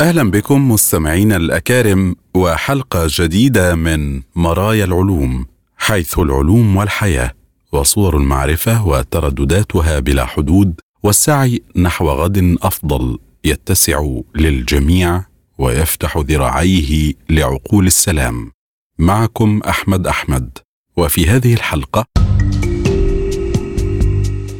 أهلا 0.00 0.30
بكم 0.30 0.70
مستمعينا 0.70 1.36
الأكارم 1.36 2.16
وحلقة 2.34 3.06
جديدة 3.08 3.74
من 3.74 4.22
مرايا 4.36 4.84
العلوم 4.84 5.46
حيث 5.76 6.18
العلوم 6.18 6.76
والحياة 6.76 7.32
وصور 7.72 8.16
المعرفة 8.16 8.86
وتردداتها 8.86 10.00
بلا 10.00 10.24
حدود 10.26 10.80
والسعي 11.02 11.62
نحو 11.76 12.08
غد 12.08 12.56
أفضل 12.62 13.18
يتسع 13.44 14.06
للجميع 14.34 15.24
ويفتح 15.58 16.18
ذراعيه 16.18 17.12
لعقول 17.30 17.86
السلام. 17.86 18.50
معكم 18.98 19.60
أحمد 19.68 20.06
أحمد 20.06 20.58
وفي 20.96 21.26
هذه 21.26 21.54
الحلقة 21.54 22.04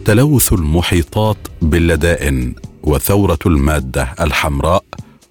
تلوث 0.05 0.52
المحيطات 0.52 1.37
باللدائن 1.62 2.55
وثورة 2.82 3.38
المادة 3.46 4.15
الحمراء 4.21 4.85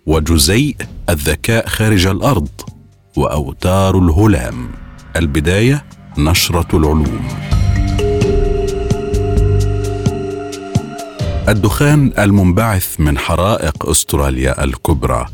وجزيء 0.06 0.76
الذكاء 1.10 1.68
خارج 1.68 2.08
الأرض 2.08 2.48
وأوتار 3.18 3.98
الهلام. 3.98 4.70
البداية 5.16 5.86
نشرة 6.18 6.78
العلوم. 6.78 7.28
الدخان 11.50 12.12
المنبعث 12.20 13.00
من 13.00 13.18
حرائق 13.18 13.90
أستراليا 13.90 14.64
الكبرى. 14.64 15.26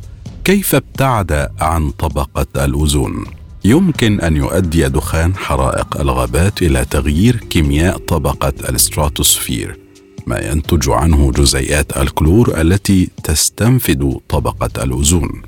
كيف 0.43 0.75
ابتعد 0.75 1.49
عن 1.61 1.89
طبقة 1.89 2.65
الأوزون؟ 2.65 3.25
يمكن 3.65 4.21
أن 4.21 4.35
يؤدي 4.37 4.89
دخان 4.89 5.35
حرائق 5.35 5.99
الغابات 5.99 6.61
إلى 6.61 6.85
تغيير 6.85 7.35
كيمياء 7.35 7.97
طبقة 7.97 8.53
الاستراتوسفير 8.69 9.88
ما 10.29 10.39
ينتج 10.39 10.89
عنه 10.89 11.31
جزيئات 11.31 11.97
الكلور 11.97 12.61
التي 12.61 13.09
تستنفد 13.23 14.19
طبقة 14.29 14.83
الأوزون. 14.83 15.41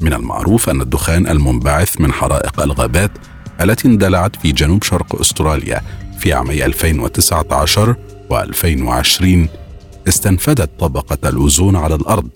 من 0.00 0.12
المعروف 0.12 0.70
أن 0.70 0.80
الدخان 0.80 1.26
المنبعث 1.26 2.00
من 2.00 2.12
حرائق 2.12 2.60
الغابات 2.60 3.10
التي 3.60 3.88
اندلعت 3.88 4.36
في 4.36 4.52
جنوب 4.52 4.82
شرق 4.82 5.20
أستراليا 5.20 5.82
في 6.18 6.32
عامي 6.32 6.64
2019 6.64 7.96
و2020 8.30 9.48
استنفدت 10.08 10.70
طبقة 10.80 11.28
الأوزون 11.28 11.76
على 11.76 11.94
الأرض 11.94 12.30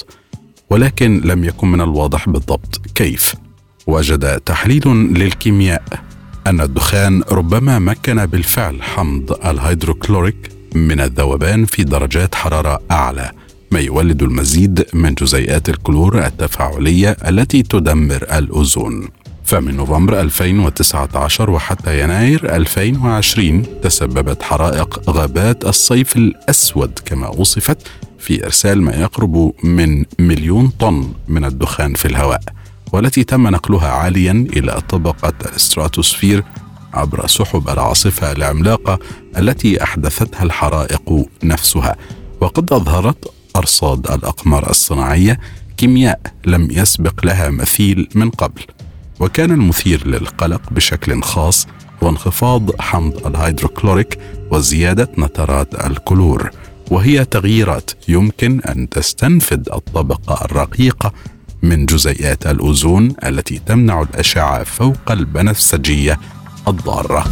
ولكن 0.71 1.21
لم 1.25 1.45
يكن 1.45 1.69
من 1.69 1.81
الواضح 1.81 2.29
بالضبط 2.29 2.81
كيف. 2.95 3.35
وجد 3.87 4.41
تحليل 4.41 4.89
للكيمياء 4.89 5.83
أن 6.47 6.61
الدخان 6.61 7.23
ربما 7.31 7.79
مكن 7.79 8.27
بالفعل 8.27 8.83
حمض 8.83 9.33
الهيدروكلوريك 9.47 10.58
من 10.75 11.01
الذوبان 11.01 11.65
في 11.65 11.85
درجات 11.85 12.35
حرارة 12.35 12.81
أعلى 12.91 13.31
ما 13.71 13.81
يولد 13.81 14.23
المزيد 14.23 14.87
من 14.93 15.15
جزيئات 15.15 15.69
الكلور 15.69 16.27
التفاعلية 16.27 17.17
التي 17.29 17.63
تدمر 17.63 18.27
الأوزون. 18.39 19.09
فمن 19.45 19.77
نوفمبر 19.77 20.21
2019 20.21 21.51
وحتى 21.51 22.01
يناير 22.03 22.57
2020 22.57 23.81
تسببت 23.83 24.43
حرائق 24.43 25.11
غابات 25.11 25.65
الصيف 25.65 26.17
الأسود 26.17 26.99
كما 27.05 27.29
وصفت 27.29 27.79
في 28.19 28.45
إرسال 28.45 28.83
ما 28.83 28.95
يقرب 28.97 29.53
من 29.65 30.05
مليون 30.19 30.69
طن 30.69 31.13
من 31.29 31.45
الدخان 31.45 31.95
في 31.95 32.05
الهواء 32.05 32.41
والتي 32.93 33.25
تم 33.25 33.49
نقلها 33.49 33.89
عاليا 33.89 34.47
إلى 34.57 34.81
طبقة 34.89 35.33
الاستراتوسفير 35.47 36.45
عبر 36.95 37.27
سحب 37.27 37.69
العاصفة 37.69 38.33
العملاقة 38.33 38.99
التي 39.39 39.83
أحدثتها 39.83 40.43
الحرائق 40.43 41.27
نفسها. 41.43 41.97
وقد 42.41 42.73
أظهرت 42.73 43.33
أرصاد 43.57 44.11
الأقمار 44.11 44.71
الصناعية 44.71 45.41
كيمياء 45.77 46.21
لم 46.45 46.69
يسبق 46.71 47.27
لها 47.27 47.51
مثيل 47.51 48.09
من 48.15 48.31
قبل. 48.31 48.63
وكان 49.21 49.51
المثير 49.51 50.07
للقلق 50.07 50.63
بشكل 50.71 51.23
خاص 51.23 51.67
هو 52.03 52.09
انخفاض 52.09 52.81
حمض 52.81 53.27
الهيدروكلوريك 53.27 54.19
وزيادة 54.51 55.09
نترات 55.19 55.87
الكلور. 55.87 56.51
وهي 56.91 57.25
تغييرات 57.25 57.91
يمكن 58.09 58.61
أن 58.61 58.89
تستنفد 58.89 59.69
الطبقة 59.73 60.45
الرقيقة 60.45 61.13
من 61.63 61.87
جزيئات 61.87 62.47
الأوزون 62.47 63.15
التي 63.25 63.59
تمنع 63.67 64.03
الأشعة 64.03 64.65
فوق 64.65 65.11
البنفسجية 65.11 66.19
الضارة. 66.69 67.25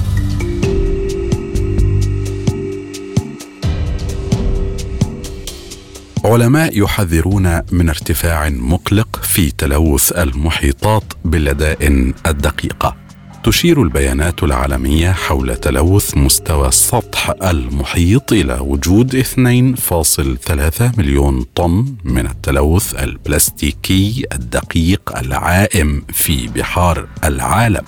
علماء 6.25 6.83
يحذرون 6.83 7.63
من 7.73 7.89
ارتفاع 7.89 8.49
مقلق 8.49 9.21
في 9.23 9.51
تلوث 9.51 10.13
المحيطات 10.13 11.05
باللدائن 11.25 12.15
الدقيقة. 12.27 12.97
تشير 13.45 13.83
البيانات 13.83 14.43
العالمية 14.43 15.13
حول 15.13 15.57
تلوث 15.57 16.17
مستوى 16.17 16.71
سطح 16.71 17.35
المحيط 17.43 18.33
إلى 18.33 18.59
وجود 18.61 19.15
2.3 19.15 20.99
مليون 20.99 21.45
طن 21.55 21.95
من 22.05 22.27
التلوث 22.27 22.95
البلاستيكي 22.95 24.25
الدقيق 24.33 25.19
العائم 25.19 26.03
في 26.13 26.49
بحار 26.49 27.09
العالم. 27.25 27.85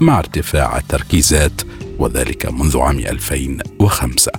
مع 0.00 0.18
ارتفاع 0.18 0.78
التركيزات 0.78 1.62
وذلك 1.98 2.46
منذ 2.46 2.78
عام 2.78 2.98
2005 2.98 4.32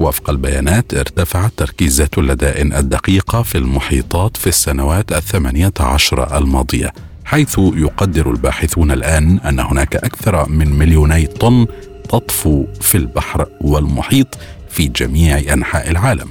وفق 0.00 0.30
البيانات 0.30 0.94
ارتفعت 0.94 1.52
تركيزات 1.56 2.18
اللدائن 2.18 2.72
الدقيقة 2.72 3.42
في 3.42 3.58
المحيطات 3.58 4.36
في 4.36 4.46
السنوات 4.46 5.12
الثمانية 5.12 5.72
عشر 5.80 6.38
الماضية 6.38 6.92
حيث 7.24 7.58
يقدر 7.58 8.30
الباحثون 8.30 8.90
الآن 8.90 9.38
أن 9.38 9.60
هناك 9.60 9.96
أكثر 9.96 10.48
من 10.48 10.78
مليوني 10.78 11.26
طن 11.26 11.66
تطفو 12.08 12.66
في 12.80 12.94
البحر 12.94 13.46
والمحيط 13.60 14.38
في 14.70 14.88
جميع 14.88 15.52
أنحاء 15.52 15.90
العالم. 15.90 16.28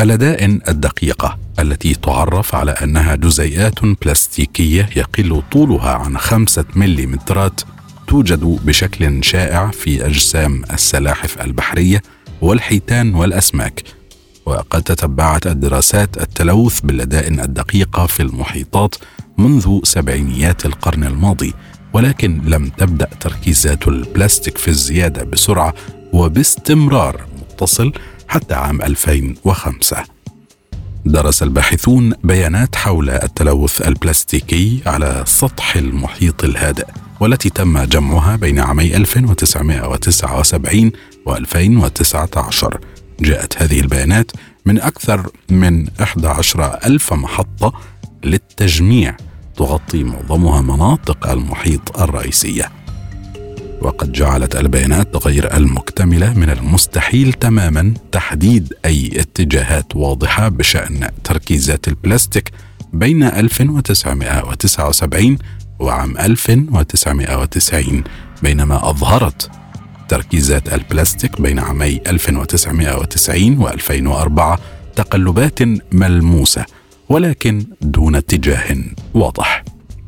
اللدائن 0.00 0.60
الدقيقة 0.68 1.38
التي 1.58 1.94
تعرف 1.94 2.54
على 2.54 2.70
أنها 2.70 3.14
جزيئات 3.14 3.84
بلاستيكية 3.84 4.88
يقل 4.96 5.42
طولها 5.52 5.90
عن 5.90 6.18
خمسة 6.18 6.64
مليمترات 6.76 7.60
توجد 8.12 8.44
بشكل 8.64 9.24
شائع 9.24 9.70
في 9.70 10.06
أجسام 10.06 10.62
السلاحف 10.72 11.40
البحرية 11.40 12.02
والحيتان 12.42 13.14
والأسماك 13.14 13.82
وقد 14.46 14.82
تتبعت 14.82 15.46
الدراسات 15.46 16.18
التلوث 16.22 16.80
باللدائن 16.80 17.40
الدقيقه 17.40 18.06
في 18.06 18.22
المحيطات 18.22 18.94
منذ 19.38 19.80
سبعينيات 19.84 20.66
القرن 20.66 21.04
الماضي 21.04 21.54
ولكن 21.92 22.42
لم 22.44 22.68
تبدأ 22.68 23.08
تركيزات 23.20 23.88
البلاستيك 23.88 24.58
في 24.58 24.68
الزيادة 24.68 25.24
بسرعة 25.24 25.74
وباستمرار 26.12 27.20
متصل 27.40 27.92
حتى 28.28 28.54
عام 28.54 28.82
2005 28.82 30.04
درس 31.04 31.42
الباحثون 31.42 32.12
بيانات 32.24 32.76
حول 32.76 33.10
التلوث 33.10 33.82
البلاستيكي 33.82 34.82
على 34.86 35.24
سطح 35.26 35.76
المحيط 35.76 36.44
الهادئ. 36.44 36.86
والتي 37.22 37.50
تم 37.50 37.82
جمعها 37.82 38.36
بين 38.36 38.58
عامي 38.58 38.96
1979 38.96 40.90
و2019 41.28 42.76
جاءت 43.20 43.62
هذه 43.62 43.80
البيانات 43.80 44.32
من 44.66 44.80
أكثر 44.80 45.30
من 45.50 45.88
11 46.00 46.78
ألف 46.86 47.12
محطة 47.12 47.72
للتجميع 48.24 49.16
تغطي 49.56 50.04
معظمها 50.04 50.62
مناطق 50.62 51.30
المحيط 51.30 52.00
الرئيسية. 52.00 52.72
وقد 53.82 54.12
جعلت 54.12 54.56
البيانات 54.56 55.26
غير 55.26 55.56
المكتملة 55.56 56.34
من 56.34 56.50
المستحيل 56.50 57.32
تماما 57.32 57.94
تحديد 58.12 58.74
أي 58.84 59.20
اتجاهات 59.20 59.96
واضحة 59.96 60.48
بشأن 60.48 61.08
تركيزات 61.24 61.88
البلاستيك 61.88 62.50
بين 62.92 63.22
1979 63.22 65.38
وعام 65.82 66.18
1990 66.18 68.04
بينما 68.42 68.90
أظهرت 68.90 69.50
تركيزات 70.08 70.72
البلاستيك 70.74 71.40
بين 71.40 71.58
عامي 71.58 72.00
1990 72.06 73.68
و2004 73.68 74.58
تقلبات 74.96 75.58
ملموسة 75.92 76.64
ولكن 77.08 77.66
دون 77.80 78.16
اتجاه 78.16 78.76
واضح. 79.14 79.64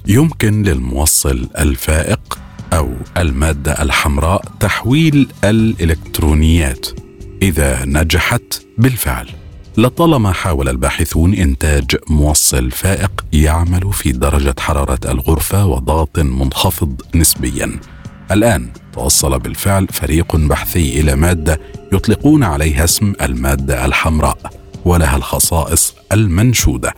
يمكن 0.07 0.63
للموصل 0.63 1.49
الفائق 1.59 2.39
أو 2.73 2.95
المادة 3.17 3.83
الحمراء 3.83 4.45
تحويل 4.61 5.29
الإلكترونيات 5.45 6.87
إذا 7.43 7.85
نجحت 7.85 8.63
بالفعل. 8.79 9.29
لطالما 9.77 10.33
حاول 10.33 10.69
الباحثون 10.69 11.35
إنتاج 11.35 11.97
موصل 12.09 12.71
فائق 12.71 13.25
يعمل 13.33 13.93
في 13.93 14.13
درجة 14.13 14.55
حرارة 14.59 14.99
الغرفة 15.05 15.67
وضغط 15.67 16.19
منخفض 16.19 17.03
نسبيا. 17.15 17.81
الآن 18.33 18.69
توصل 18.93 19.39
بالفعل 19.39 19.87
فريق 19.89 20.37
بحثي 20.37 21.01
إلى 21.01 21.17
مادة 21.17 21.61
يطلقون 21.93 22.43
عليها 22.43 22.85
اسم 22.85 23.13
المادة 23.23 23.85
الحمراء 23.85 24.39
ولها 24.85 25.17
الخصائص 25.17 25.95
المنشودة. 26.13 26.95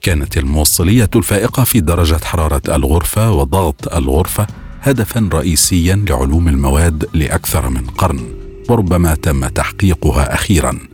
كانت 0.00 0.38
الموصلية 0.38 1.10
الفائقة 1.16 1.64
في 1.64 1.80
درجة 1.80 2.18
حرارة 2.24 2.62
الغرفة 2.68 3.32
وضغط 3.32 3.94
الغرفة 3.94 4.46
هدفا 4.82 5.30
رئيسيا 5.32 6.04
لعلوم 6.08 6.48
المواد 6.48 7.08
لأكثر 7.14 7.68
من 7.68 7.86
قرن 7.86 8.20
وربما 8.68 9.14
تم 9.14 9.48
تحقيقها 9.48 10.34
أخيرا. 10.34 10.89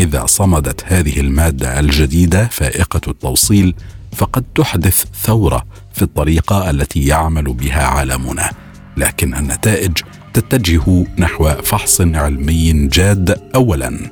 إذا 0.00 0.26
صمدت 0.26 0.84
هذه 0.86 1.20
المادة 1.20 1.80
الجديدة 1.80 2.48
فائقة 2.48 3.00
التوصيل 3.08 3.74
فقد 4.12 4.44
تحدث 4.54 5.04
ثورة 5.22 5.66
في 5.94 6.02
الطريقة 6.02 6.70
التي 6.70 7.06
يعمل 7.06 7.44
بها 7.44 7.82
عالمنا. 7.82 8.50
لكن 8.96 9.34
النتائج 9.34 9.92
تتجه 10.34 11.06
نحو 11.18 11.50
فحص 11.50 12.00
علمي 12.00 12.88
جاد 12.88 13.40
اولا. 13.54 14.10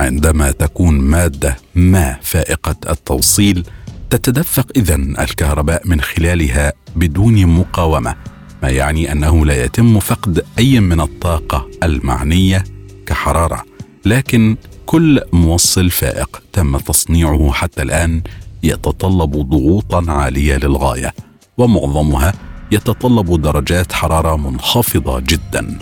عندما 0.00 0.50
تكون 0.50 0.98
مادة 0.98 1.56
ما 1.74 2.16
فائقة 2.22 2.76
التوصيل 2.90 3.66
تتدفق 4.10 4.66
اذا 4.76 4.94
الكهرباء 4.94 5.82
من 5.84 6.00
خلالها 6.00 6.72
بدون 6.96 7.46
مقاومة 7.46 8.14
ما 8.62 8.68
يعني 8.70 9.12
أنه 9.12 9.46
لا 9.46 9.64
يتم 9.64 10.00
فقد 10.00 10.44
أي 10.58 10.80
من 10.80 11.00
الطاقة 11.00 11.68
المعنية 11.82 12.64
كحرارة. 13.06 13.64
لكن 14.06 14.56
كل 14.86 15.20
موصل 15.32 15.90
فائق 15.90 16.42
تم 16.52 16.78
تصنيعه 16.78 17.52
حتى 17.52 17.82
الآن 17.82 18.22
يتطلب 18.62 19.30
ضغوطا 19.30 20.04
عالية 20.12 20.56
للغاية 20.56 21.14
ومعظمها 21.58 22.32
يتطلب 22.72 23.42
درجات 23.42 23.92
حرارة 23.92 24.36
منخفضة 24.36 25.20
جدا. 25.20 25.78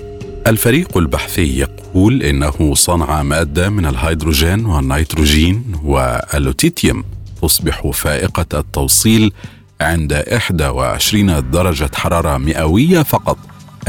الفريق 0.46 0.98
البحثي 0.98 1.58
يقول 1.58 2.22
إنه 2.22 2.74
صنع 2.74 3.22
مادة 3.22 3.70
من 3.70 3.86
الهيدروجين 3.86 4.66
والنيتروجين 4.66 5.64
واللوتيتيوم 5.84 7.04
تصبح 7.42 7.90
فائقة 7.90 8.58
التوصيل 8.60 9.32
عند 9.80 10.24
21 10.72 11.50
درجة 11.50 11.90
حرارة 11.94 12.38
مئوية 12.38 13.02
فقط 13.02 13.38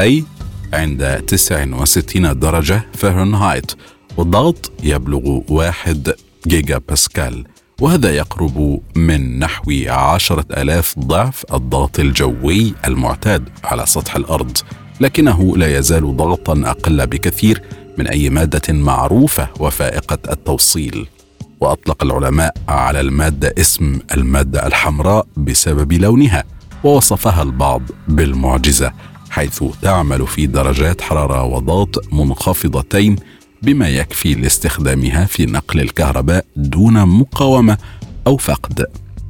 أي 0.00 0.24
عند 0.72 1.22
69 1.26 2.38
درجة 2.38 2.86
فahrenheit 3.02 3.74
والضغط 4.16 4.72
يبلغ 4.82 5.40
1 5.48 6.14
جيجا 6.46 6.78
باسكال 6.88 7.44
وهذا 7.80 8.14
يقرب 8.14 8.80
من 8.96 9.38
نحو 9.38 9.72
عشرة 9.88 10.46
ألاف 10.50 10.98
ضعف 10.98 11.44
الضغط 11.54 11.98
الجوي 12.00 12.74
المعتاد 12.86 13.48
على 13.64 13.86
سطح 13.86 14.16
الأرض 14.16 14.56
لكنه 15.00 15.56
لا 15.56 15.78
يزال 15.78 16.16
ضغطا 16.16 16.62
أقل 16.64 17.06
بكثير 17.06 17.62
من 17.98 18.06
أي 18.06 18.30
مادة 18.30 18.72
معروفة 18.72 19.48
وفائقة 19.60 20.18
التوصيل. 20.30 21.06
وأطلق 21.60 22.04
العلماء 22.04 22.54
على 22.68 23.00
المادة 23.00 23.54
اسم 23.58 23.98
المادة 24.14 24.66
الحمراء 24.66 25.26
بسبب 25.36 25.92
لونها 25.92 26.44
ووصفها 26.84 27.42
البعض 27.42 27.82
بالمعجزة 28.08 28.92
حيث 29.30 29.64
تعمل 29.82 30.26
في 30.26 30.46
درجات 30.46 31.00
حرارة 31.00 31.44
وضغط 31.44 32.12
منخفضتين 32.12 33.16
بما 33.64 33.88
يكفي 33.88 34.34
لاستخدامها 34.34 35.24
في 35.24 35.46
نقل 35.46 35.80
الكهرباء 35.80 36.44
دون 36.56 37.04
مقاومة 37.04 37.78
أو 38.26 38.36
فقد. 38.36 38.86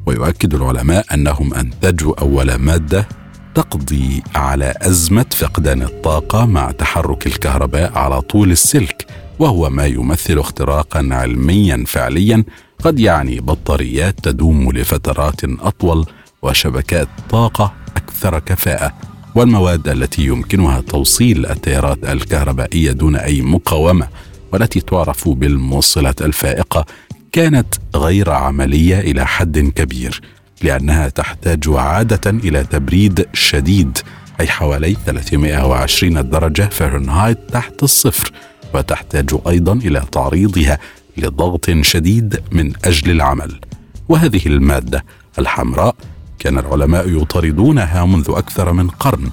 ويؤكد 0.06 0.54
العلماء 0.54 1.14
أنهم 1.14 1.54
انتجوا 1.54 2.20
أول 2.20 2.54
مادة 2.54 3.08
تقضي 3.54 4.22
على 4.34 4.74
أزمة 4.82 5.26
فقدان 5.30 5.82
الطاقة 5.82 6.46
مع 6.46 6.70
تحرك 6.70 7.26
الكهرباء 7.26 7.98
على 7.98 8.20
طول 8.20 8.50
السلك 8.50 9.06
وهو 9.38 9.70
ما 9.70 9.86
يمثل 9.86 10.38
اختراقا 10.38 11.08
علميا 11.12 11.84
فعليا 11.86 12.44
قد 12.84 13.00
يعني 13.00 13.40
بطاريات 13.40 14.18
تدوم 14.22 14.72
لفترات 14.72 15.44
أطول 15.44 16.06
وشبكات 16.42 17.08
طاقة 17.30 17.72
أكثر 17.96 18.38
كفاءة. 18.38 18.92
والمواد 19.34 19.88
التي 19.88 20.22
يمكنها 20.22 20.80
توصيل 20.80 21.46
التيارات 21.46 22.04
الكهربائية 22.04 22.92
دون 22.92 23.16
أي 23.16 23.42
مقاومة 23.42 24.08
والتي 24.54 24.80
تعرف 24.80 25.28
بالموصلات 25.28 26.22
الفائقة 26.22 26.86
كانت 27.32 27.74
غير 27.96 28.30
عملية 28.30 29.00
إلى 29.00 29.26
حد 29.26 29.58
كبير 29.58 30.20
لأنها 30.62 31.08
تحتاج 31.08 31.64
عادة 31.68 32.30
إلى 32.30 32.64
تبريد 32.64 33.26
شديد 33.32 33.98
أي 34.40 34.48
حوالي 34.48 34.96
320 35.06 36.30
درجة 36.30 36.70
فahrenheit 36.78 37.52
تحت 37.52 37.82
الصفر 37.82 38.32
وتحتاج 38.74 39.30
أيضا 39.48 39.72
إلى 39.72 40.02
تعريضها 40.12 40.78
لضغط 41.16 41.70
شديد 41.70 42.40
من 42.52 42.72
أجل 42.84 43.10
العمل. 43.10 43.60
وهذه 44.08 44.46
المادة 44.46 45.04
الحمراء 45.38 45.96
كان 46.38 46.58
العلماء 46.58 47.08
يطاردونها 47.22 48.04
منذ 48.04 48.30
أكثر 48.36 48.72
من 48.72 48.88
قرن 48.88 49.30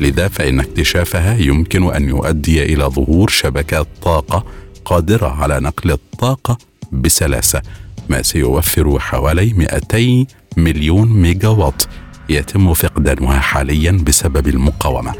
لذا 0.00 0.28
فإن 0.28 0.60
اكتشافها 0.60 1.36
يمكن 1.36 1.94
أن 1.94 2.08
يؤدي 2.08 2.62
إلى 2.62 2.84
ظهور 2.84 3.28
شبكات 3.28 3.86
طاقة 4.02 4.44
قادرة 4.84 5.28
على 5.28 5.60
نقل 5.60 5.90
الطاقة 5.90 6.58
بسلاسة 6.92 7.62
ما 8.08 8.22
سيوفر 8.22 8.98
حوالي 8.98 9.52
200 9.52 10.26
مليون 10.56 11.08
ميجا 11.08 11.48
وات 11.48 11.82
يتم 12.28 12.74
فقدانها 12.74 13.38
حاليا 13.40 13.92
بسبب 14.06 14.48
المقاومة. 14.48 15.12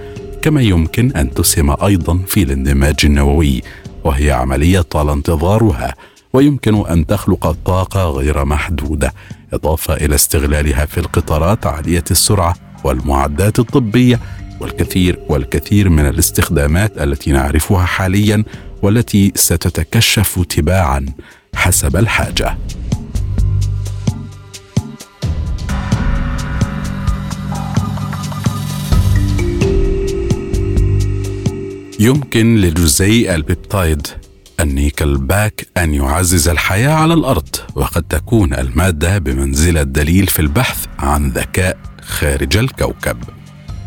كما 0.42 0.62
يمكن 0.62 1.12
أن 1.12 1.34
تسهم 1.34 1.76
أيضا 1.84 2.18
في 2.26 2.42
الاندماج 2.42 2.96
النووي 3.04 3.62
وهي 4.04 4.30
عملية 4.30 4.80
طال 4.80 5.10
انتظارها 5.10 5.94
ويمكن 6.32 6.86
أن 6.86 7.06
تخلق 7.06 7.56
طاقة 7.64 8.10
غير 8.10 8.44
محدودة 8.44 9.14
إضافة 9.52 9.94
إلى 9.94 10.14
استغلالها 10.14 10.86
في 10.86 10.98
القطارات 10.98 11.66
عالية 11.66 12.04
السرعة 12.10 12.54
والمعدات 12.84 13.58
الطبية 13.58 14.20
والكثير 14.60 15.18
والكثير 15.28 15.88
من 15.88 16.06
الاستخدامات 16.06 16.98
التي 17.02 17.32
نعرفها 17.32 17.84
حاليا 17.84 18.44
والتي 18.82 19.32
ستتكشف 19.34 20.44
تباعا 20.48 21.06
حسب 21.54 21.96
الحاجة. 21.96 22.58
يمكن 32.00 32.56
لجزيء 32.56 33.34
ال 33.34 33.42
peptide 33.42 33.98
ال 33.98 34.06
nickelback 34.60 35.66
أن 35.76 35.94
يعزز 35.94 36.48
الحياة 36.48 36.92
على 36.92 37.14
الأرض 37.14 37.56
وقد 37.74 38.02
تكون 38.02 38.54
المادة 38.54 39.18
بمنزلة 39.18 39.82
دليل 39.82 40.26
في 40.26 40.38
البحث 40.42 40.86
عن 40.98 41.30
ذكاء 41.30 41.78
خارج 42.02 42.56
الكوكب. 42.56 43.16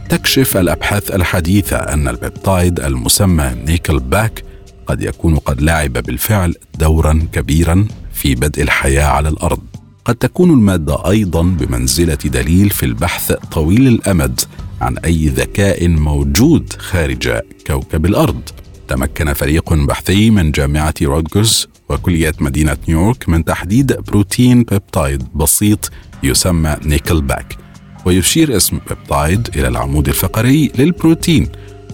تكشف 0.09 0.57
الأبحاث 0.57 1.11
الحديثة 1.11 1.77
أن 1.77 2.07
ال 2.07 2.16
peptide 2.16 2.79
المسمى 2.79 3.51
nickelback 3.65 4.43
قد 4.87 5.01
يكون 5.01 5.35
قد 5.35 5.61
لعب 5.61 5.93
بالفعل 5.93 6.55
دورا 6.79 7.27
كبيرا 7.33 7.87
في 8.13 8.35
بدء 8.35 8.61
الحياة 8.61 9.05
على 9.05 9.29
الأرض. 9.29 9.61
قد 10.05 10.15
تكون 10.15 10.51
المادة 10.51 11.09
أيضا 11.09 11.41
بمنزلة 11.41 12.15
دليل 12.15 12.69
في 12.69 12.85
البحث 12.85 13.31
طويل 13.31 13.87
الأمد 13.87 14.41
عن 14.81 14.97
أي 14.97 15.27
ذكاء 15.27 15.87
موجود 15.87 16.73
خارج 16.73 17.39
كوكب 17.67 18.05
الأرض. 18.05 18.41
تمكن 18.87 19.33
فريق 19.33 19.73
بحثي 19.73 20.29
من 20.29 20.51
جامعة 20.51 20.93
روتجرز 21.01 21.67
وكلية 21.89 22.33
مدينة 22.39 22.77
نيويورك 22.87 23.29
من 23.29 23.45
تحديد 23.45 23.93
بروتين 24.07 24.63
peptide 24.63 25.23
بسيط 25.35 25.91
يسمى 26.23 26.75
nickelback 26.85 27.57
ويشير 28.05 28.57
اسم 28.57 28.79
peptide 28.89 29.49
إلى 29.55 29.67
العمود 29.67 30.07
الفقري 30.07 30.71
للبروتين. 30.77 31.49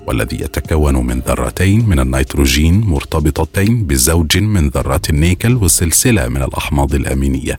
والذي 0.08 0.42
يتكون 0.42 1.06
من 1.08 1.20
ذرتين 1.20 1.90
من 1.90 2.00
النيتروجين 2.00 2.82
مرتبطتين 2.82 3.84
بزوج 3.84 4.38
من 4.38 4.70
ذرات 4.70 5.10
النيكل 5.10 5.56
وسلسلة 5.56 6.28
من 6.28 6.44
الأحماض 6.44 6.96
الأمينية. 6.96 7.58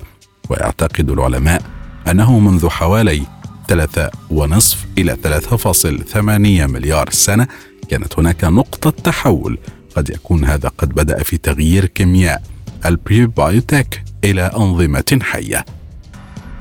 ويعتقد 0.50 1.10
العلماء 1.10 1.62
أنه 2.10 2.38
منذ 2.38 2.68
حوالي 2.68 3.22
ثلاثة 3.68 4.10
ونصف 4.30 4.86
إلى 4.98 5.16
3.8 5.22 6.66
مليار 6.66 7.10
سنة 7.10 7.46
كانت 7.88 8.18
هناك 8.18 8.44
نقطة 8.44 8.90
تحول. 8.90 9.58
قد 9.96 10.10
يكون 10.10 10.44
هذا 10.44 10.68
قد 10.78 10.88
بدأ 10.88 11.22
في 11.22 11.36
تغيير 11.36 11.86
كيمياء. 11.86 12.42
البريبايوتيك 12.86 14.02
إلى 14.24 14.42
أنظمة 14.42 15.18
حية. 15.22 15.64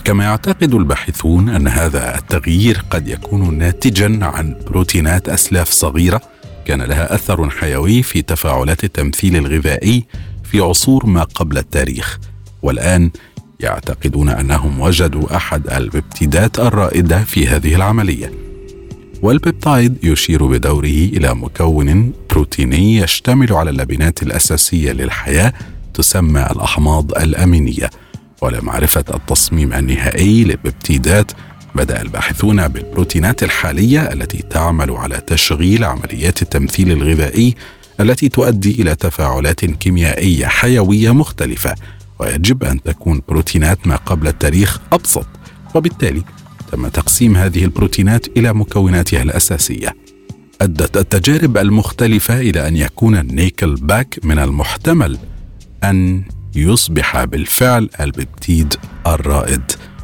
كما 0.05 0.23
يعتقد 0.23 0.73
الباحثون 0.73 1.49
أن 1.49 1.67
هذا 1.67 2.17
التغيير 2.17 2.83
قد 2.89 3.07
يكون 3.07 3.57
ناتجا 3.57 4.19
عن 4.21 4.55
بروتينات 4.67 5.29
أسلاف 5.29 5.69
صغيرة 5.69 6.21
كان 6.65 6.81
لها 6.81 7.15
أثر 7.15 7.49
حيوي 7.49 8.03
في 8.03 8.21
تفاعلات 8.21 8.83
التمثيل 8.83 9.35
الغذائي 9.35 10.05
في 10.43 10.59
عصور 10.59 11.05
ما 11.05 11.23
قبل 11.23 11.57
التاريخ. 11.57 12.19
والآن 12.61 13.11
يعتقدون 13.59 14.29
أنهم 14.29 14.79
وجدوا 14.79 15.35
أحد 15.35 15.67
الببتيدات 15.67 16.59
الرائدة 16.59 17.23
في 17.23 17.47
هذه 17.47 17.75
العملية. 17.75 18.31
والبيبتايد 19.21 19.97
يشير 20.03 20.45
بدوره 20.45 20.85
إلى 20.85 21.35
مكون 21.35 22.13
بروتيني 22.29 22.97
يشتمل 22.97 23.53
على 23.53 23.69
اللبنات 23.69 24.23
الأساسية 24.23 24.91
للحياة 24.91 25.53
تسمى 25.93 26.47
الأحماض 26.51 27.11
الأمينية. 27.11 27.89
ولمعرفة 28.41 29.05
التصميم 29.13 29.73
النهائي 29.73 30.43
للببتيدات 30.43 31.31
بدأ 31.75 32.01
الباحثون 32.01 32.67
بالبروتينات 32.67 33.43
الحالية 33.43 33.99
التي 34.13 34.43
تعمل 34.49 34.91
على 34.91 35.17
تشغيل 35.27 35.83
عمليات 35.83 36.41
التمثيل 36.41 36.91
الغذائي 36.91 37.55
التي 37.99 38.29
تؤدي 38.29 38.81
إلى 38.81 38.95
تفاعلات 38.95 39.65
كيميائية 39.65 40.45
حيوية 40.45 41.13
مختلفة 41.13 41.75
ويجب 42.19 42.63
أن 42.63 42.83
تكون 42.83 43.21
بروتينات 43.27 43.87
ما 43.87 43.95
قبل 43.95 44.27
التاريخ 44.27 44.79
أبسط. 44.93 45.27
وبالتالي 45.75 46.23
تم 46.71 46.87
تقسيم 46.87 47.35
هذه 47.37 47.63
البروتينات 47.63 48.27
إلى 48.37 48.53
مكوناتها 48.53 49.21
الأساسية. 49.21 49.95
أدت 50.61 50.97
التجارب 50.97 51.57
المختلفة 51.57 52.39
إلى 52.39 52.67
أن 52.67 52.77
يكون 52.77 53.17
ال 53.17 53.75
nickelback 53.75 54.19
من 54.23 54.39
المحتمل 54.39 55.17
أن 55.83 56.23
يصبح 56.55 57.23
بالفعل 57.23 57.89
الببتيد 57.99 58.73
الرائد. 59.07 59.61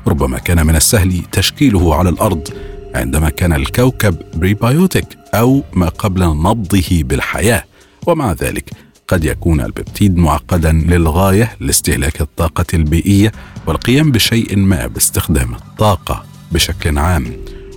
ربما 0.07 0.39
كان 0.39 0.67
من 0.67 0.75
السهل 0.75 1.23
تشكيله 1.31 1.95
على 1.95 2.09
الأرض 2.09 2.47
عندما 2.95 3.29
كان 3.29 3.53
الكوكب 3.53 4.17
prebiotic 4.35 5.07
أو 5.33 5.63
ما 5.73 5.89
قبل 5.89 6.23
نبضه 6.23 7.03
بالحياة. 7.03 7.63
ومع 8.07 8.31
ذلك 8.31 8.69
قد 9.07 9.25
يكون 9.25 9.61
الببتيد 9.61 10.17
معقدا 10.17 10.71
للغاية 10.71 11.55
لاستهلاك 11.59 12.21
الطاقة 12.21 12.65
البيئية 12.73 13.31
والقيام 13.65 14.11
بشيء 14.11 14.57
ما 14.57 14.87
باستخدام 14.87 15.55
الطاقة 15.55 16.25
بشكل 16.51 16.97
عام. 16.97 17.33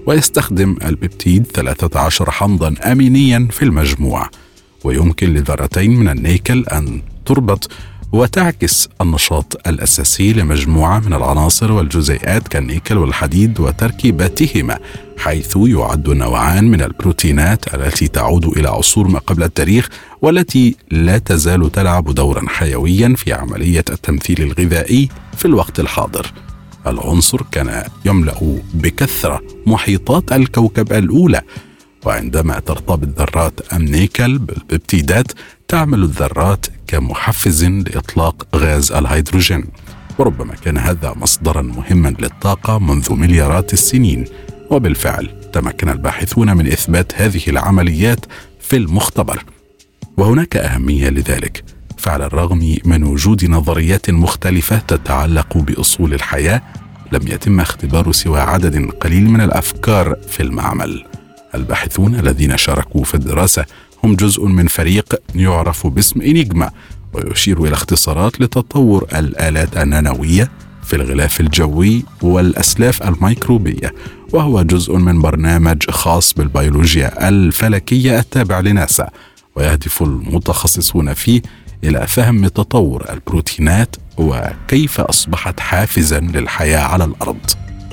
ويستخدم 0.07 0.77
الببتيد 0.85 1.47
13 1.47 2.31
حمضا 2.31 2.75
امينيا 2.85 3.49
في 3.51 3.63
المجموع. 3.63 4.31
ويمكن 4.85 5.35
لذرتين 5.35 5.97
من 5.97 6.09
النيكل 6.09 6.65
أن 6.67 7.03
تربط 7.27 7.71
وتعكس 8.13 8.89
النشاط 9.01 9.69
الأساسي 9.69 10.33
لمجموعة 10.33 10.99
من 10.99 11.13
العناصر 11.13 11.73
والجزيئات 11.73 12.49
كالنيكل 12.49 12.99
والحديد 12.99 13.61
وتركيباتهما 13.61 14.79
حيث 15.19 15.57
يعد 15.57 16.09
نوعان 16.09 16.71
من 16.71 16.83
البروتينات 16.83 17.75
التي 17.75 18.09
تعود 18.09 18.45
إلى 18.45 18.69
عصور 18.69 19.09
ما 19.09 19.19
قبل 19.19 19.43
التاريخ 19.43 19.89
والتي 20.23 20.77
لا 20.91 21.19
تزال 21.19 21.73
تلعب 21.73 22.15
دورا 22.15 22.49
حيويا 22.49 23.15
في 23.17 23.33
عملية 23.33 23.85
التمثيل 23.91 24.43
الغذائي 24.43 25.09
في 25.37 25.45
الوقت 25.45 25.81
الحاضر. 25.81 26.33
العنصر 26.87 27.43
كان 27.53 27.85
يملأ 28.05 28.59
بكثرة 28.75 29.41
محيطات 29.67 30.33
الكوكب 30.33 30.93
الأولى 30.93 31.43
وعندما 32.07 32.59
ترتبط 32.59 33.21
ذرات 33.21 33.73
النيكل 33.73 34.39
بالببتيدات 34.39 35.33
تعمل 35.69 36.03
الذرات 36.03 36.67
كمحفز 36.87 37.65
لإطلاق 37.65 38.47
غاز 38.57 38.93
الهيدروجين. 38.93 39.65
وربما 40.19 40.55
كان 40.55 40.79
هذا 40.79 41.15
مصدرا 41.17 41.63
مهما 41.63 42.09
للطاقة 42.09 42.79
منذ 42.79 43.13
مليارات 43.13 43.73
السنين. 43.73 44.25
وبالفعل 44.71 45.31
تمكن 45.53 45.89
الباحثون 45.89 46.57
من 46.57 46.67
إثبات 46.67 47.13
هذه 47.17 47.43
العمليات 47.49 48.27
في 48.61 48.77
المختبر. 48.77 49.45
وهناك 50.17 50.57
أهمية 50.57 51.09
لذلك. 51.09 51.65
فعلى 51.99 52.27
الرغم 52.27 52.77
من 52.85 53.05
وجود 53.05 53.45
نظريات 53.45 54.11
مختلفة 54.11 54.79
تتعلق 54.79 55.59
بأصول 55.59 56.15
الحياة 56.15 56.63
لم 57.13 57.29
يتم 57.29 57.61
اختبار 57.61 58.13
سوى 58.13 58.41
عدد 58.41 58.91
قليل 58.91 59.31
من 59.31 59.41
الأفكار 59.41 60.17
في 60.29 60.43
المعمل. 60.43 61.10
الباحثون 61.55 62.15
الذين 62.15 62.57
شاركوا 62.57 63.05
في 63.05 63.15
الدراسة 63.15 63.65
هم 64.05 64.15
جزء 64.15 64.47
من 64.47 64.67
فريق 64.67 65.23
يعرف 65.35 65.87
باسم 65.87 66.21
إنيجما 66.21 66.71
ويشير 67.13 67.65
إلى 67.65 67.73
اختصارات 67.73 68.41
لتطور 68.41 69.07
الآلات 69.15 69.77
النانوية 69.77 70.51
في 70.85 70.97
الغلاف 70.97 71.41
الجوي 71.41 72.05
والأسلاف 72.23 73.03
الميكروبية 73.03 73.95
وهو 74.33 74.63
جزء 74.63 74.97
من 74.97 75.23
برنامج 75.23 75.91
خاص 75.91 76.35
بالبيولوجيا 76.35 77.29
الفلكية 77.29 78.19
التابع 78.19 78.61
لناسا 78.61 79.11
ويهدف 79.57 80.03
المتخصصون 80.03 81.15
فيه 81.15 81.43
إلى 81.85 82.07
فهم 82.07 82.47
تطور 82.47 83.07
البروتينات 83.11 83.97
وكيف 84.19 85.01
أصبحت 85.01 85.61
حافزا 85.61 86.21
للحياة 86.21 86.81
على 86.81 87.05
الأرض. 87.05 87.51